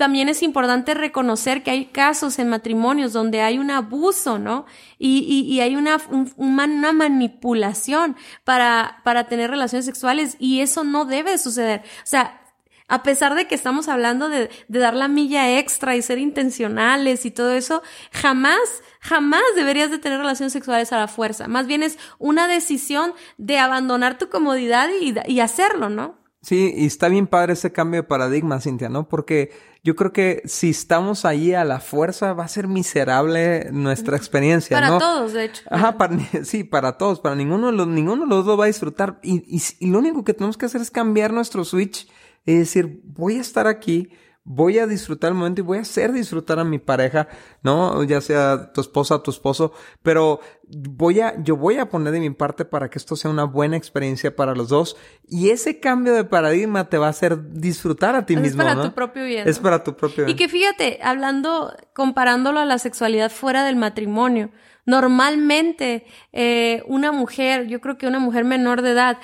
[0.00, 4.64] también es importante reconocer que hay casos en matrimonios donde hay un abuso, ¿no?
[4.98, 5.98] Y, y, hay una,
[6.36, 11.82] una manipulación para, para tener relaciones sexuales y eso no debe suceder.
[12.02, 12.40] O sea,
[12.88, 17.26] a pesar de que estamos hablando de, de, dar la milla extra y ser intencionales
[17.26, 21.46] y todo eso, jamás, jamás deberías de tener relaciones sexuales a la fuerza.
[21.46, 26.18] Más bien es una decisión de abandonar tu comodidad y, y hacerlo, ¿no?
[26.42, 29.06] Sí, y está bien padre ese cambio de paradigma, Cintia, ¿no?
[29.10, 34.16] Porque yo creo que si estamos ahí a la fuerza va a ser miserable nuestra
[34.16, 35.62] experiencia, para todos, de hecho.
[35.70, 38.68] Ajá, para, sí, para todos, para ninguno de los, ninguno de los dos va a
[38.68, 39.18] disfrutar.
[39.22, 42.08] Y, y, y lo único que tenemos que hacer es cambiar nuestro switch
[42.44, 44.10] y decir, voy a estar aquí,
[44.52, 47.28] voy a disfrutar el momento y voy a hacer disfrutar a mi pareja,
[47.62, 48.02] ¿no?
[48.02, 52.30] Ya sea tu esposa tu esposo, pero voy a, yo voy a poner de mi
[52.30, 54.96] parte para que esto sea una buena experiencia para los dos
[55.28, 58.82] y ese cambio de paradigma te va a hacer disfrutar a ti mismo, Es para
[58.82, 59.48] tu propio bien.
[59.48, 60.30] Es para tu propio bien.
[60.30, 64.50] Y que fíjate, hablando, comparándolo a la sexualidad fuera del matrimonio,
[64.86, 69.18] Normalmente, eh, una mujer, yo creo que una mujer menor de edad,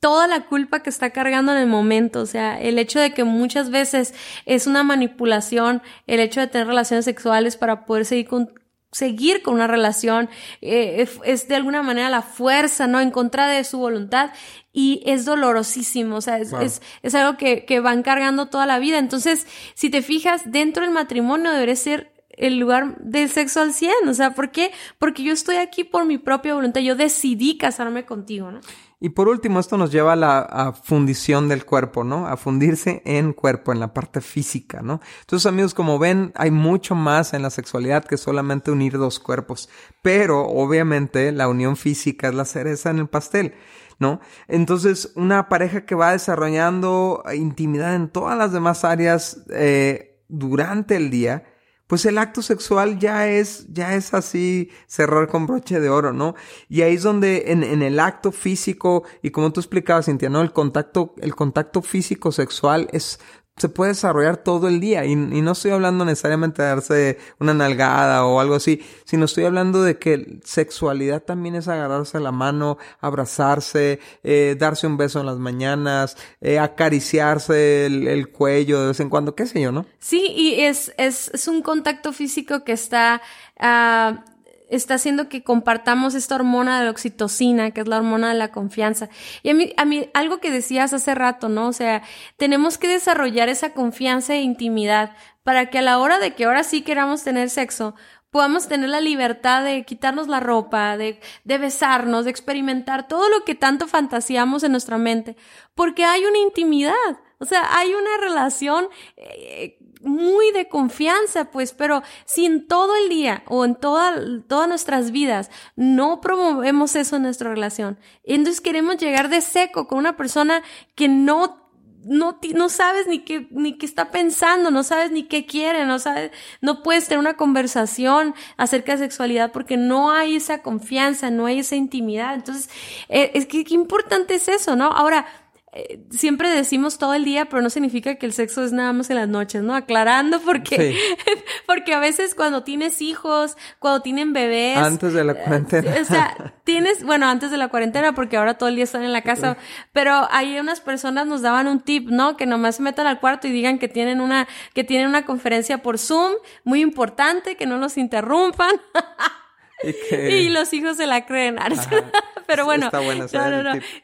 [0.00, 3.24] toda la culpa que está cargando en el momento, o sea, el hecho de que
[3.24, 4.14] muchas veces
[4.46, 8.50] es una manipulación, el hecho de tener relaciones sexuales para poder seguir con,
[8.92, 10.30] seguir con una relación,
[10.62, 12.98] eh, es, de alguna manera la fuerza, ¿no?
[12.98, 14.30] En contra de su voluntad
[14.72, 18.78] y es dolorosísimo, o sea, es, es, es, algo que, que van cargando toda la
[18.78, 18.98] vida.
[18.98, 24.08] Entonces, si te fijas, dentro del matrimonio debería ser el lugar del sexo al 100,
[24.08, 24.72] o sea, ¿por qué?
[24.98, 28.60] Porque yo estoy aquí por mi propia voluntad, yo decidí casarme contigo, ¿no?
[29.02, 32.26] Y por último, esto nos lleva a la fundición del cuerpo, ¿no?
[32.26, 35.00] A fundirse en cuerpo, en la parte física, ¿no?
[35.20, 39.70] Entonces, amigos, como ven, hay mucho más en la sexualidad que solamente unir dos cuerpos.
[40.02, 43.54] Pero, obviamente, la unión física es la cereza en el pastel.
[43.98, 44.20] ¿no?
[44.48, 51.10] Entonces, una pareja que va desarrollando intimidad en todas las demás áreas eh, durante el
[51.10, 51.44] día,
[51.90, 56.36] pues el acto sexual ya es, ya es así cerrar con broche de oro, ¿no?
[56.68, 60.40] Y ahí es donde en, en el acto físico, y como tú explicabas, Cintia, ¿no?
[60.40, 63.18] El contacto, el contacto físico sexual es
[63.56, 65.04] se puede desarrollar todo el día.
[65.04, 69.82] Y, no estoy hablando necesariamente de darse una nalgada o algo así, sino estoy hablando
[69.82, 75.38] de que sexualidad también es agarrarse la mano, abrazarse, eh, darse un beso en las
[75.38, 79.86] mañanas, eh, acariciarse el, cuello de vez en cuando, qué sé yo, ¿no?
[79.98, 83.20] Sí, y es, es, es un contacto físico que está...
[83.60, 84.29] Uh,
[84.70, 88.50] está haciendo que compartamos esta hormona de la oxitocina, que es la hormona de la
[88.50, 89.08] confianza.
[89.42, 91.68] Y a mí, a mí, algo que decías hace rato, ¿no?
[91.68, 92.02] O sea,
[92.36, 96.62] tenemos que desarrollar esa confianza e intimidad para que a la hora de que ahora
[96.62, 97.94] sí queramos tener sexo,
[98.30, 103.44] podamos tener la libertad de quitarnos la ropa, de, de besarnos, de experimentar todo lo
[103.44, 105.36] que tanto fantaseamos en nuestra mente,
[105.74, 106.94] porque hay una intimidad,
[107.38, 113.08] o sea, hay una relación eh, muy de confianza, pues, pero si en todo el
[113.08, 114.14] día o en toda,
[114.48, 119.98] todas nuestras vidas no promovemos eso en nuestra relación, entonces queremos llegar de seco con
[119.98, 120.62] una persona
[120.94, 121.60] que no
[122.04, 125.98] no, no sabes ni qué, ni qué está pensando, no sabes ni qué quiere, no
[125.98, 126.30] sabes,
[126.60, 131.60] no puedes tener una conversación acerca de sexualidad porque no hay esa confianza, no hay
[131.60, 132.34] esa intimidad.
[132.34, 132.70] Entonces,
[133.08, 134.86] eh, es que qué importante es eso, ¿no?
[134.86, 135.26] Ahora,
[135.72, 139.08] eh, siempre decimos todo el día, pero no significa que el sexo es nada más
[139.10, 139.74] en las noches, ¿no?
[139.76, 140.96] Aclarando porque,
[141.66, 144.78] porque a veces cuando tienes hijos, cuando tienen bebés.
[144.78, 145.94] Antes de la eh, cuarentena.
[146.00, 149.12] o sea, tienes, bueno, antes de la cuarentena, porque ahora todo el día están en
[149.12, 149.56] la casa,
[149.92, 152.36] pero hay unas personas nos daban un tip, ¿no?
[152.36, 155.78] Que nomás se metan al cuarto y digan que tienen una, que tienen una conferencia
[155.78, 156.32] por Zoom,
[156.64, 158.72] muy importante, que no los interrumpan.
[160.30, 161.56] Y, los hijos se la creen.
[162.46, 162.90] Pero bueno,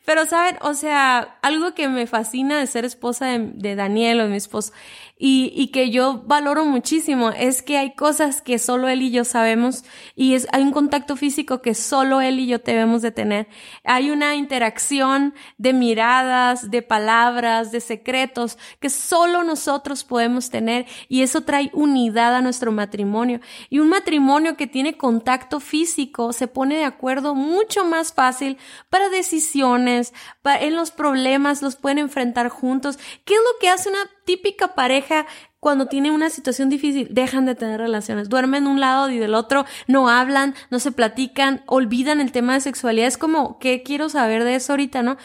[0.04, 4.22] pero saben, o sea, algo que me fascina de ser esposa de, de Daniel o
[4.22, 4.72] de mi esposo
[5.18, 9.24] y, y que yo valoro muchísimo es que hay cosas que solo él y yo
[9.24, 9.82] sabemos
[10.14, 13.48] y es, hay un contacto físico que solo él y yo debemos de tener.
[13.82, 21.22] Hay una interacción de miradas, de palabras, de secretos que solo nosotros podemos tener y
[21.22, 23.40] eso trae unidad a nuestro matrimonio.
[23.70, 28.56] Y un matrimonio que tiene contacto físico se pone de acuerdo mucho más fácil
[28.88, 30.14] para decisiones,
[30.44, 32.98] en los problemas los pueden enfrentar juntos.
[33.24, 35.26] ¿Qué es lo que hace una típica pareja
[35.60, 39.34] cuando tiene una situación difícil, dejan de tener relaciones, duermen de un lado y del
[39.34, 43.08] otro, no hablan, no se platican, olvidan el tema de sexualidad.
[43.08, 45.16] Es como, ¿qué quiero saber de eso ahorita, no?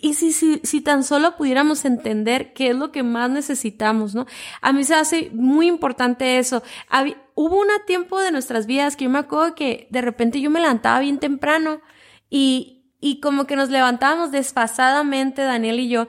[0.00, 4.26] Y si, si, si tan solo pudiéramos entender qué es lo que más necesitamos, ¿no?
[4.60, 6.62] A mí se hace muy importante eso.
[7.36, 10.58] Hubo un tiempo de nuestras vidas que yo me acuerdo que de repente yo me
[10.58, 11.80] levantaba bien temprano
[12.28, 16.08] y, y como que nos levantábamos desfasadamente, Daniel y yo,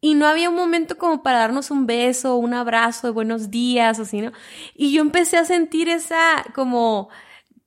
[0.00, 3.98] y no había un momento como para darnos un beso, un abrazo de buenos días,
[3.98, 4.32] así, ¿no?
[4.74, 7.08] Y yo empecé a sentir esa, como,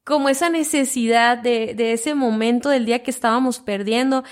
[0.05, 4.23] como esa necesidad de, de ese momento del día que estábamos perdiendo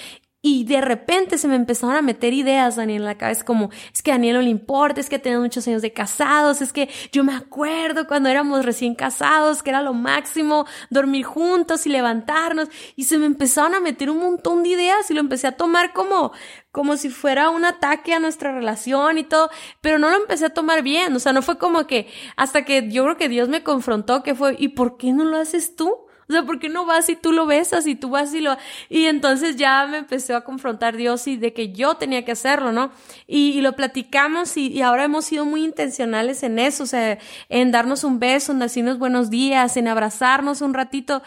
[0.49, 4.01] y de repente se me empezaron a meter ideas, Daniel, en la cabeza, como, es
[4.01, 6.87] que a Daniel no le importa, es que tenemos muchos años de casados, es que
[7.11, 12.69] yo me acuerdo cuando éramos recién casados, que era lo máximo, dormir juntos y levantarnos,
[12.95, 15.91] y se me empezaron a meter un montón de ideas y lo empecé a tomar
[15.91, 16.31] como,
[16.71, 19.49] como si fuera un ataque a nuestra relación y todo,
[19.81, 22.89] pero no lo empecé a tomar bien, o sea, no fue como que, hasta que
[22.89, 26.07] yo creo que Dios me confrontó, que fue, ¿y por qué no lo haces tú?
[26.30, 28.57] O sea, ¿por qué no vas y tú lo besas y tú vas y lo...
[28.89, 32.73] Y entonces ya me empezó a confrontar Dios y de que yo tenía que hacerlo,
[32.73, 32.91] ¿no?
[33.28, 37.17] Y, lo platicamos y, y, ahora hemos sido muy intencionales en eso, o sea,
[37.47, 41.23] en darnos un beso, en decirnos buenos días, en abrazarnos un ratito.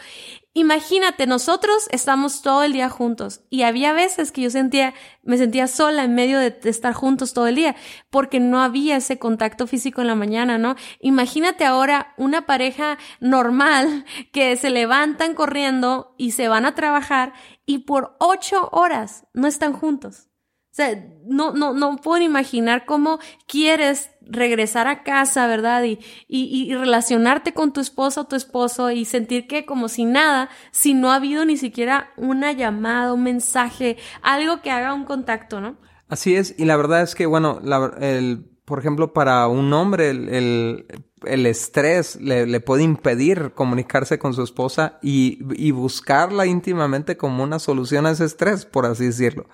[0.52, 5.68] Imagínate, nosotros estamos todo el día juntos y había veces que yo sentía, me sentía
[5.68, 7.76] sola en medio de, estar juntos todo el día
[8.10, 10.74] porque no había ese contacto físico en la mañana, ¿no?
[10.98, 17.32] Imagínate ahora una pareja normal que se levantan corriendo y se van a trabajar
[17.64, 20.29] y por ocho horas no están juntos.
[20.70, 23.18] O sea, no, no, no puedo imaginar cómo
[23.48, 25.82] quieres regresar a casa, ¿verdad?
[25.82, 25.98] Y,
[26.28, 30.48] y, y, relacionarte con tu esposa o tu esposo y sentir que como si nada,
[30.70, 35.60] si no ha habido ni siquiera una llamada, un mensaje, algo que haga un contacto,
[35.60, 35.76] ¿no?
[36.08, 40.10] Así es, y la verdad es que, bueno, la, el, por ejemplo, para un hombre,
[40.10, 40.86] el,
[41.24, 47.58] el estrés le, puede impedir comunicarse con su esposa y, y buscarla íntimamente como una
[47.58, 49.46] solución a ese estrés, por así decirlo.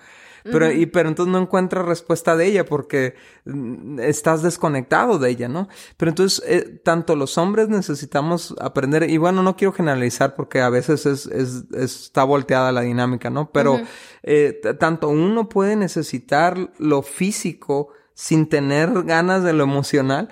[0.43, 3.15] Pero, y, pero entonces no encuentras respuesta de ella porque
[3.45, 5.67] mm, estás desconectado de ella, ¿no?
[5.97, 10.69] Pero entonces, eh, tanto los hombres necesitamos aprender, y bueno, no quiero generalizar porque a
[10.69, 13.51] veces es, es, está volteada la dinámica, ¿no?
[13.51, 13.79] Pero
[14.23, 20.29] eh, tanto uno puede necesitar lo físico sin tener ganas de lo emocional,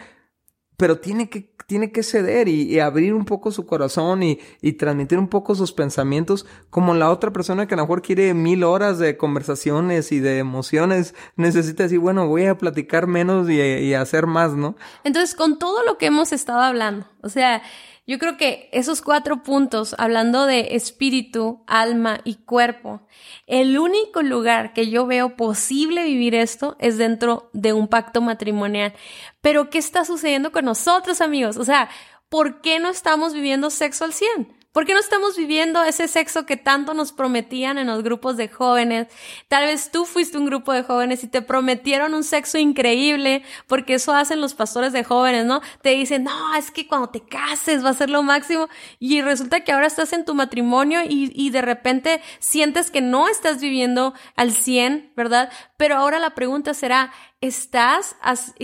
[0.77, 5.17] pero tiene que tiene que ceder y, abrir un poco su corazón y, y, transmitir
[5.17, 8.99] un poco sus pensamientos como la otra persona que a lo mejor quiere mil horas
[8.99, 14.27] de conversaciones y de emociones necesita decir, bueno, voy a platicar menos y, y hacer
[14.27, 14.75] más, ¿no?
[15.03, 17.63] Entonces, con todo lo que hemos estado hablando, o sea,
[18.07, 23.01] yo creo que esos cuatro puntos, hablando de espíritu, alma y cuerpo,
[23.47, 28.93] el único lugar que yo veo posible vivir esto es dentro de un pacto matrimonial.
[29.41, 31.57] Pero, ¿qué está sucediendo con nosotros, amigos?
[31.57, 31.89] O sea,
[32.29, 34.54] ¿por qué no estamos viviendo sexo al 100?
[34.75, 38.49] ¿Por qué no estamos viviendo ese sexo que tanto nos prometían en los grupos de
[38.49, 39.07] jóvenes?
[39.47, 43.93] Tal vez tú fuiste un grupo de jóvenes y te prometieron un sexo increíble, porque
[43.93, 45.61] eso hacen los pastores de jóvenes, ¿no?
[45.81, 48.67] Te dicen, no, es que cuando te cases va a ser lo máximo.
[48.99, 53.29] Y resulta que ahora estás en tu matrimonio y, y de repente sientes que no
[53.29, 55.53] estás viviendo al 100, ¿verdad?
[55.77, 57.13] Pero ahora la pregunta será,
[57.47, 58.15] estás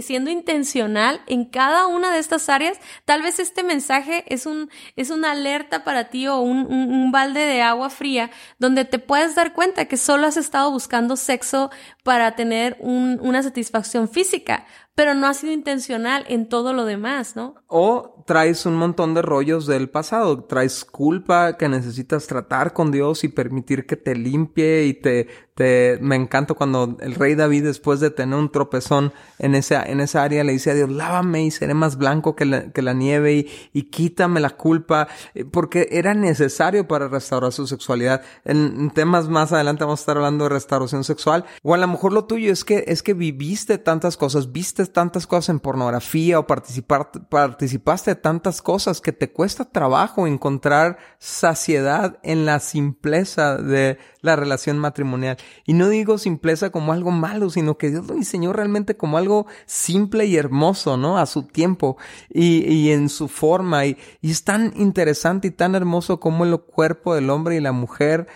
[0.02, 5.10] siendo intencional en cada una de estas áreas, tal vez este mensaje es un es
[5.10, 9.54] una alerta para ti o un, un, balde de agua fría donde te puedes dar
[9.54, 11.72] cuenta que solo has estado buscando sexo
[12.04, 14.66] para tener un, una satisfacción física,
[15.02, 17.56] pero no ha sido intencional en todo lo demás, ¿no?
[17.66, 23.24] O traes un montón de rollos del pasado, traes culpa que necesitas tratar con Dios
[23.24, 28.00] y permitir que te limpie y te, te, me encanta cuando el rey David después
[28.00, 31.52] de tener un tropezón en esa, en esa área le dice a Dios, lávame y
[31.52, 35.88] seré más blanco que la, que la nieve y, y quítame la culpa, eh, porque
[35.92, 38.22] era necesario para restaurar su sexualidad.
[38.46, 42.14] En, temas más adelante vamos a estar hablando de restauración sexual, o a lo mejor
[42.14, 46.48] lo tuyo es que, es que viviste tantas cosas, viste tantas cosas en pornografía o
[46.48, 53.98] participar, participaste de tantas cosas que te cuesta trabajo encontrar saciedad en la simpleza de
[54.22, 55.38] la relación matrimonial.
[55.66, 59.48] Y no digo simpleza como algo malo, sino que Dios lo diseñó realmente como algo
[59.66, 61.18] simple y hermoso, ¿no?
[61.18, 61.98] A su tiempo
[62.30, 63.86] y, y en su forma.
[63.86, 67.72] Y, y es tan interesante y tan hermoso como el cuerpo del hombre y la
[67.72, 68.28] mujer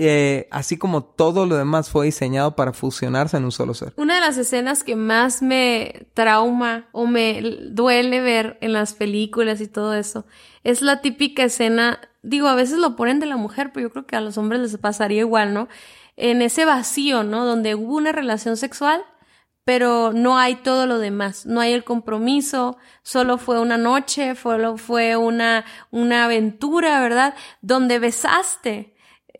[0.00, 3.92] eh, así como todo lo demás fue diseñado para fusionarse en un solo ser.
[3.96, 9.60] Una de las escenas que más me trauma o me duele ver en las películas
[9.60, 10.24] y todo eso
[10.64, 14.06] es la típica escena, digo, a veces lo ponen de la mujer, pero yo creo
[14.06, 15.68] que a los hombres les pasaría igual, ¿no?
[16.16, 17.44] En ese vacío, ¿no?
[17.44, 19.02] Donde hubo una relación sexual,
[19.64, 24.76] pero no hay todo lo demás, no hay el compromiso, solo fue una noche, solo
[24.76, 27.34] fue una, una aventura, ¿verdad?
[27.60, 28.94] Donde besaste,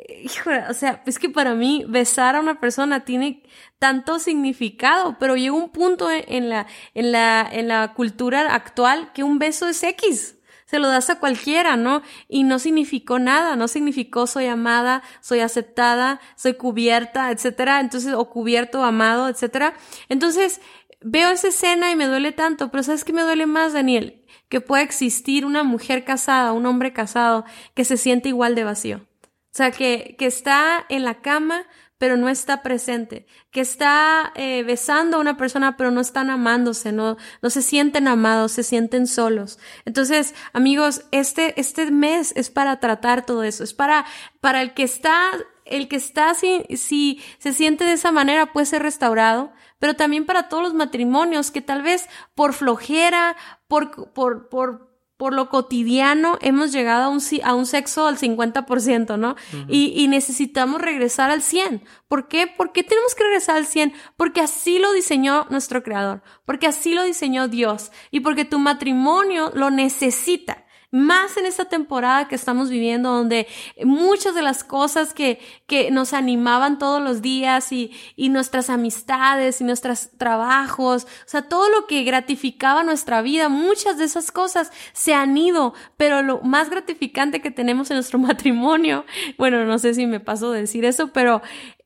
[0.08, 3.42] híjole, o sea, es que para mí besar a una persona tiene
[3.78, 9.22] tanto significado, pero llega un punto en la, en la, en la cultura actual que
[9.22, 10.36] un beso es X.
[10.66, 12.02] Se lo das a cualquiera, ¿no?
[12.28, 17.80] Y no significó nada, no significó soy amada, soy aceptada, soy cubierta, etcétera.
[17.80, 19.72] Entonces, o cubierto, amado, etcétera.
[20.10, 20.60] Entonces,
[21.00, 24.26] veo esa escena y me duele tanto, pero ¿sabes qué me duele más, Daniel?
[24.50, 29.07] Que pueda existir una mujer casada, un hombre casado, que se siente igual de vacío.
[29.52, 31.66] O sea, que, que está en la cama,
[31.98, 36.92] pero no está presente, que está eh, besando a una persona, pero no están amándose,
[36.92, 39.58] no, no se sienten amados, se sienten solos.
[39.84, 44.06] Entonces, amigos, este, este mes es para tratar todo eso, es para,
[44.40, 45.32] para el que está,
[45.64, 50.24] el que está, si, si se siente de esa manera, puede ser restaurado, pero también
[50.24, 53.36] para todos los matrimonios que tal vez por flojera,
[53.66, 54.87] por, por, por,
[55.18, 59.34] por lo cotidiano hemos llegado a un, a un sexo al 50%, ¿no?
[59.68, 61.82] y, y, necesitamos regresar al 100.
[62.06, 62.46] ¿Por qué?
[62.46, 63.92] ¿Por qué tenemos que regresar al 100?
[64.16, 69.50] Porque así lo diseñó nuestro creador, porque así lo diseñó Dios y porque tu matrimonio
[69.54, 70.64] lo necesita.
[70.90, 73.46] Más en esta temporada que estamos viviendo, donde
[73.84, 79.60] muchas de las cosas que, que nos animaban todos los días y, y nuestras amistades
[79.60, 84.72] y nuestros trabajos, o sea, todo lo que gratificaba nuestra vida, muchas de esas cosas
[84.92, 89.04] se han ido, pero lo más gratificante que tenemos en nuestro matrimonio,
[89.36, 91.42] bueno, no sé si me paso de decir eso, pero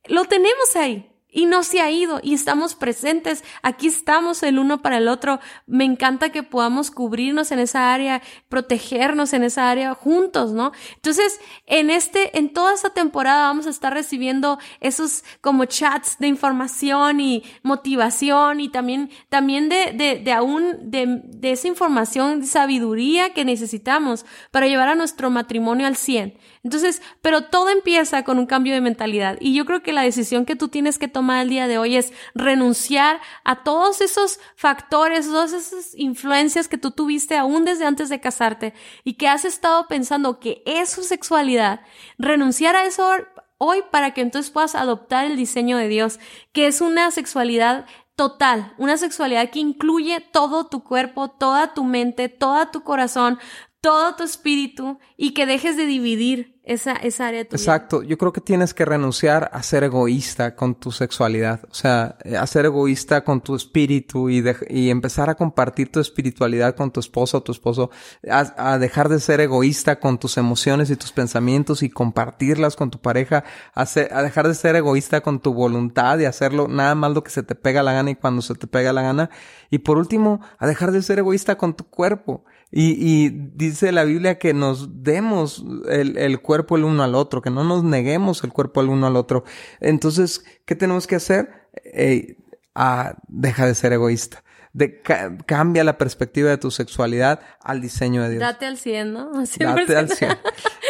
[0.07, 3.43] lo tenemos ahí y no se ha ido y estamos presentes.
[3.62, 5.41] Aquí estamos el uno para el otro.
[5.66, 10.72] Me encanta que podamos cubrirnos en esa área, protegernos en esa área juntos, ¿no?
[10.95, 16.28] Entonces, en este, en toda esta temporada vamos a estar recibiendo esos como chats de
[16.28, 22.47] información y motivación y también, también de, de, de aún de, de esa información, de
[22.47, 26.37] sabiduría que necesitamos para llevar a nuestro matrimonio al 100.
[26.65, 29.37] Entonces, pero todo empieza con un cambio de mentalidad.
[29.41, 31.97] Y yo creo que la decisión que tú tienes que tomar el día de hoy
[31.97, 38.09] es renunciar a todos esos factores, todas esas influencias que tú tuviste aún desde antes
[38.09, 41.81] de casarte y que has estado pensando que es su sexualidad.
[42.17, 43.11] Renunciar a eso
[43.59, 46.21] hoy para que entonces puedas adoptar el diseño de Dios,
[46.53, 52.29] que es una sexualidad total, una sexualidad que incluye todo tu cuerpo, toda tu mente,
[52.29, 53.39] todo tu corazón,
[53.83, 58.05] todo tu espíritu y que dejes de dividir esa, esa área de tu Exacto.
[58.05, 61.64] Yo creo que tienes que renunciar a ser egoísta con tu sexualidad.
[61.68, 66.76] O sea, a ser egoísta con tu espíritu y, y empezar a compartir tu espiritualidad
[66.76, 67.91] con tu esposo o tu esposo.
[68.30, 73.01] A, dejar de ser egoísta con tus emociones y tus pensamientos y compartirlas con tu
[73.01, 73.43] pareja.
[73.74, 77.30] A, a dejar de ser egoísta con tu voluntad y hacerlo nada más lo que
[77.30, 79.30] se te pega la gana y cuando se te pega la gana.
[79.70, 82.45] Y por último, a dejar de ser egoísta con tu cuerpo.
[82.73, 87.43] Y, y dice la Biblia que nos demos el, el, cuerpo el uno al otro,
[87.43, 89.45] que no nos neguemos el cuerpo el uno al otro.
[89.81, 91.68] Entonces, ¿qué tenemos que hacer?
[91.85, 92.39] Eh,
[92.75, 94.43] a, deja de ser egoísta
[94.75, 95.03] de
[95.45, 98.41] cambia la perspectiva de tu sexualidad al diseño de Dios.
[98.41, 99.31] Date al 100, ¿no?
[99.59, 100.39] Date al 100.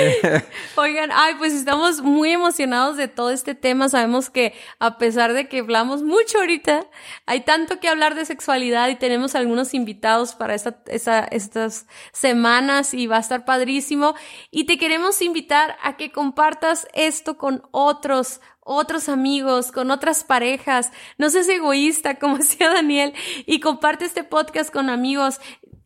[0.76, 3.88] Oigan, ay, pues estamos muy emocionados de todo este tema.
[3.88, 6.86] Sabemos que a pesar de que hablamos mucho ahorita,
[7.26, 12.94] hay tanto que hablar de sexualidad y tenemos algunos invitados para esta, esta, estas semanas
[12.94, 14.14] y va a estar padrísimo.
[14.52, 20.90] Y te queremos invitar a que compartas esto con otros otros amigos, con otras parejas.
[21.18, 23.14] No seas egoísta, como decía Daniel,
[23.46, 25.40] y comparte este podcast con amigos.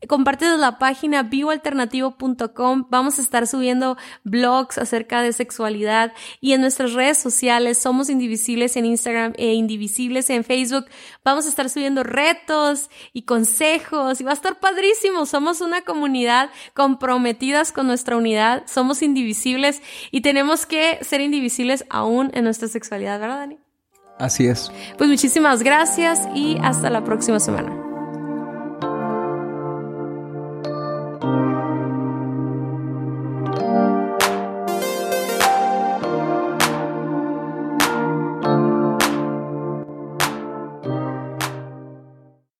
[0.08, 2.86] Comparte la página vivoalternativo.com.
[2.90, 8.76] Vamos a estar subiendo blogs acerca de sexualidad y en nuestras redes sociales somos indivisibles
[8.76, 10.86] en Instagram e indivisibles en Facebook.
[11.24, 15.26] Vamos a estar subiendo retos y consejos y va a estar padrísimo.
[15.26, 18.64] Somos una comunidad comprometidas con nuestra unidad.
[18.66, 23.58] Somos indivisibles y tenemos que ser indivisibles aún en nuestra sexualidad, ¿verdad, Dani?
[24.18, 24.70] Así es.
[24.96, 27.85] Pues muchísimas gracias y hasta la próxima semana.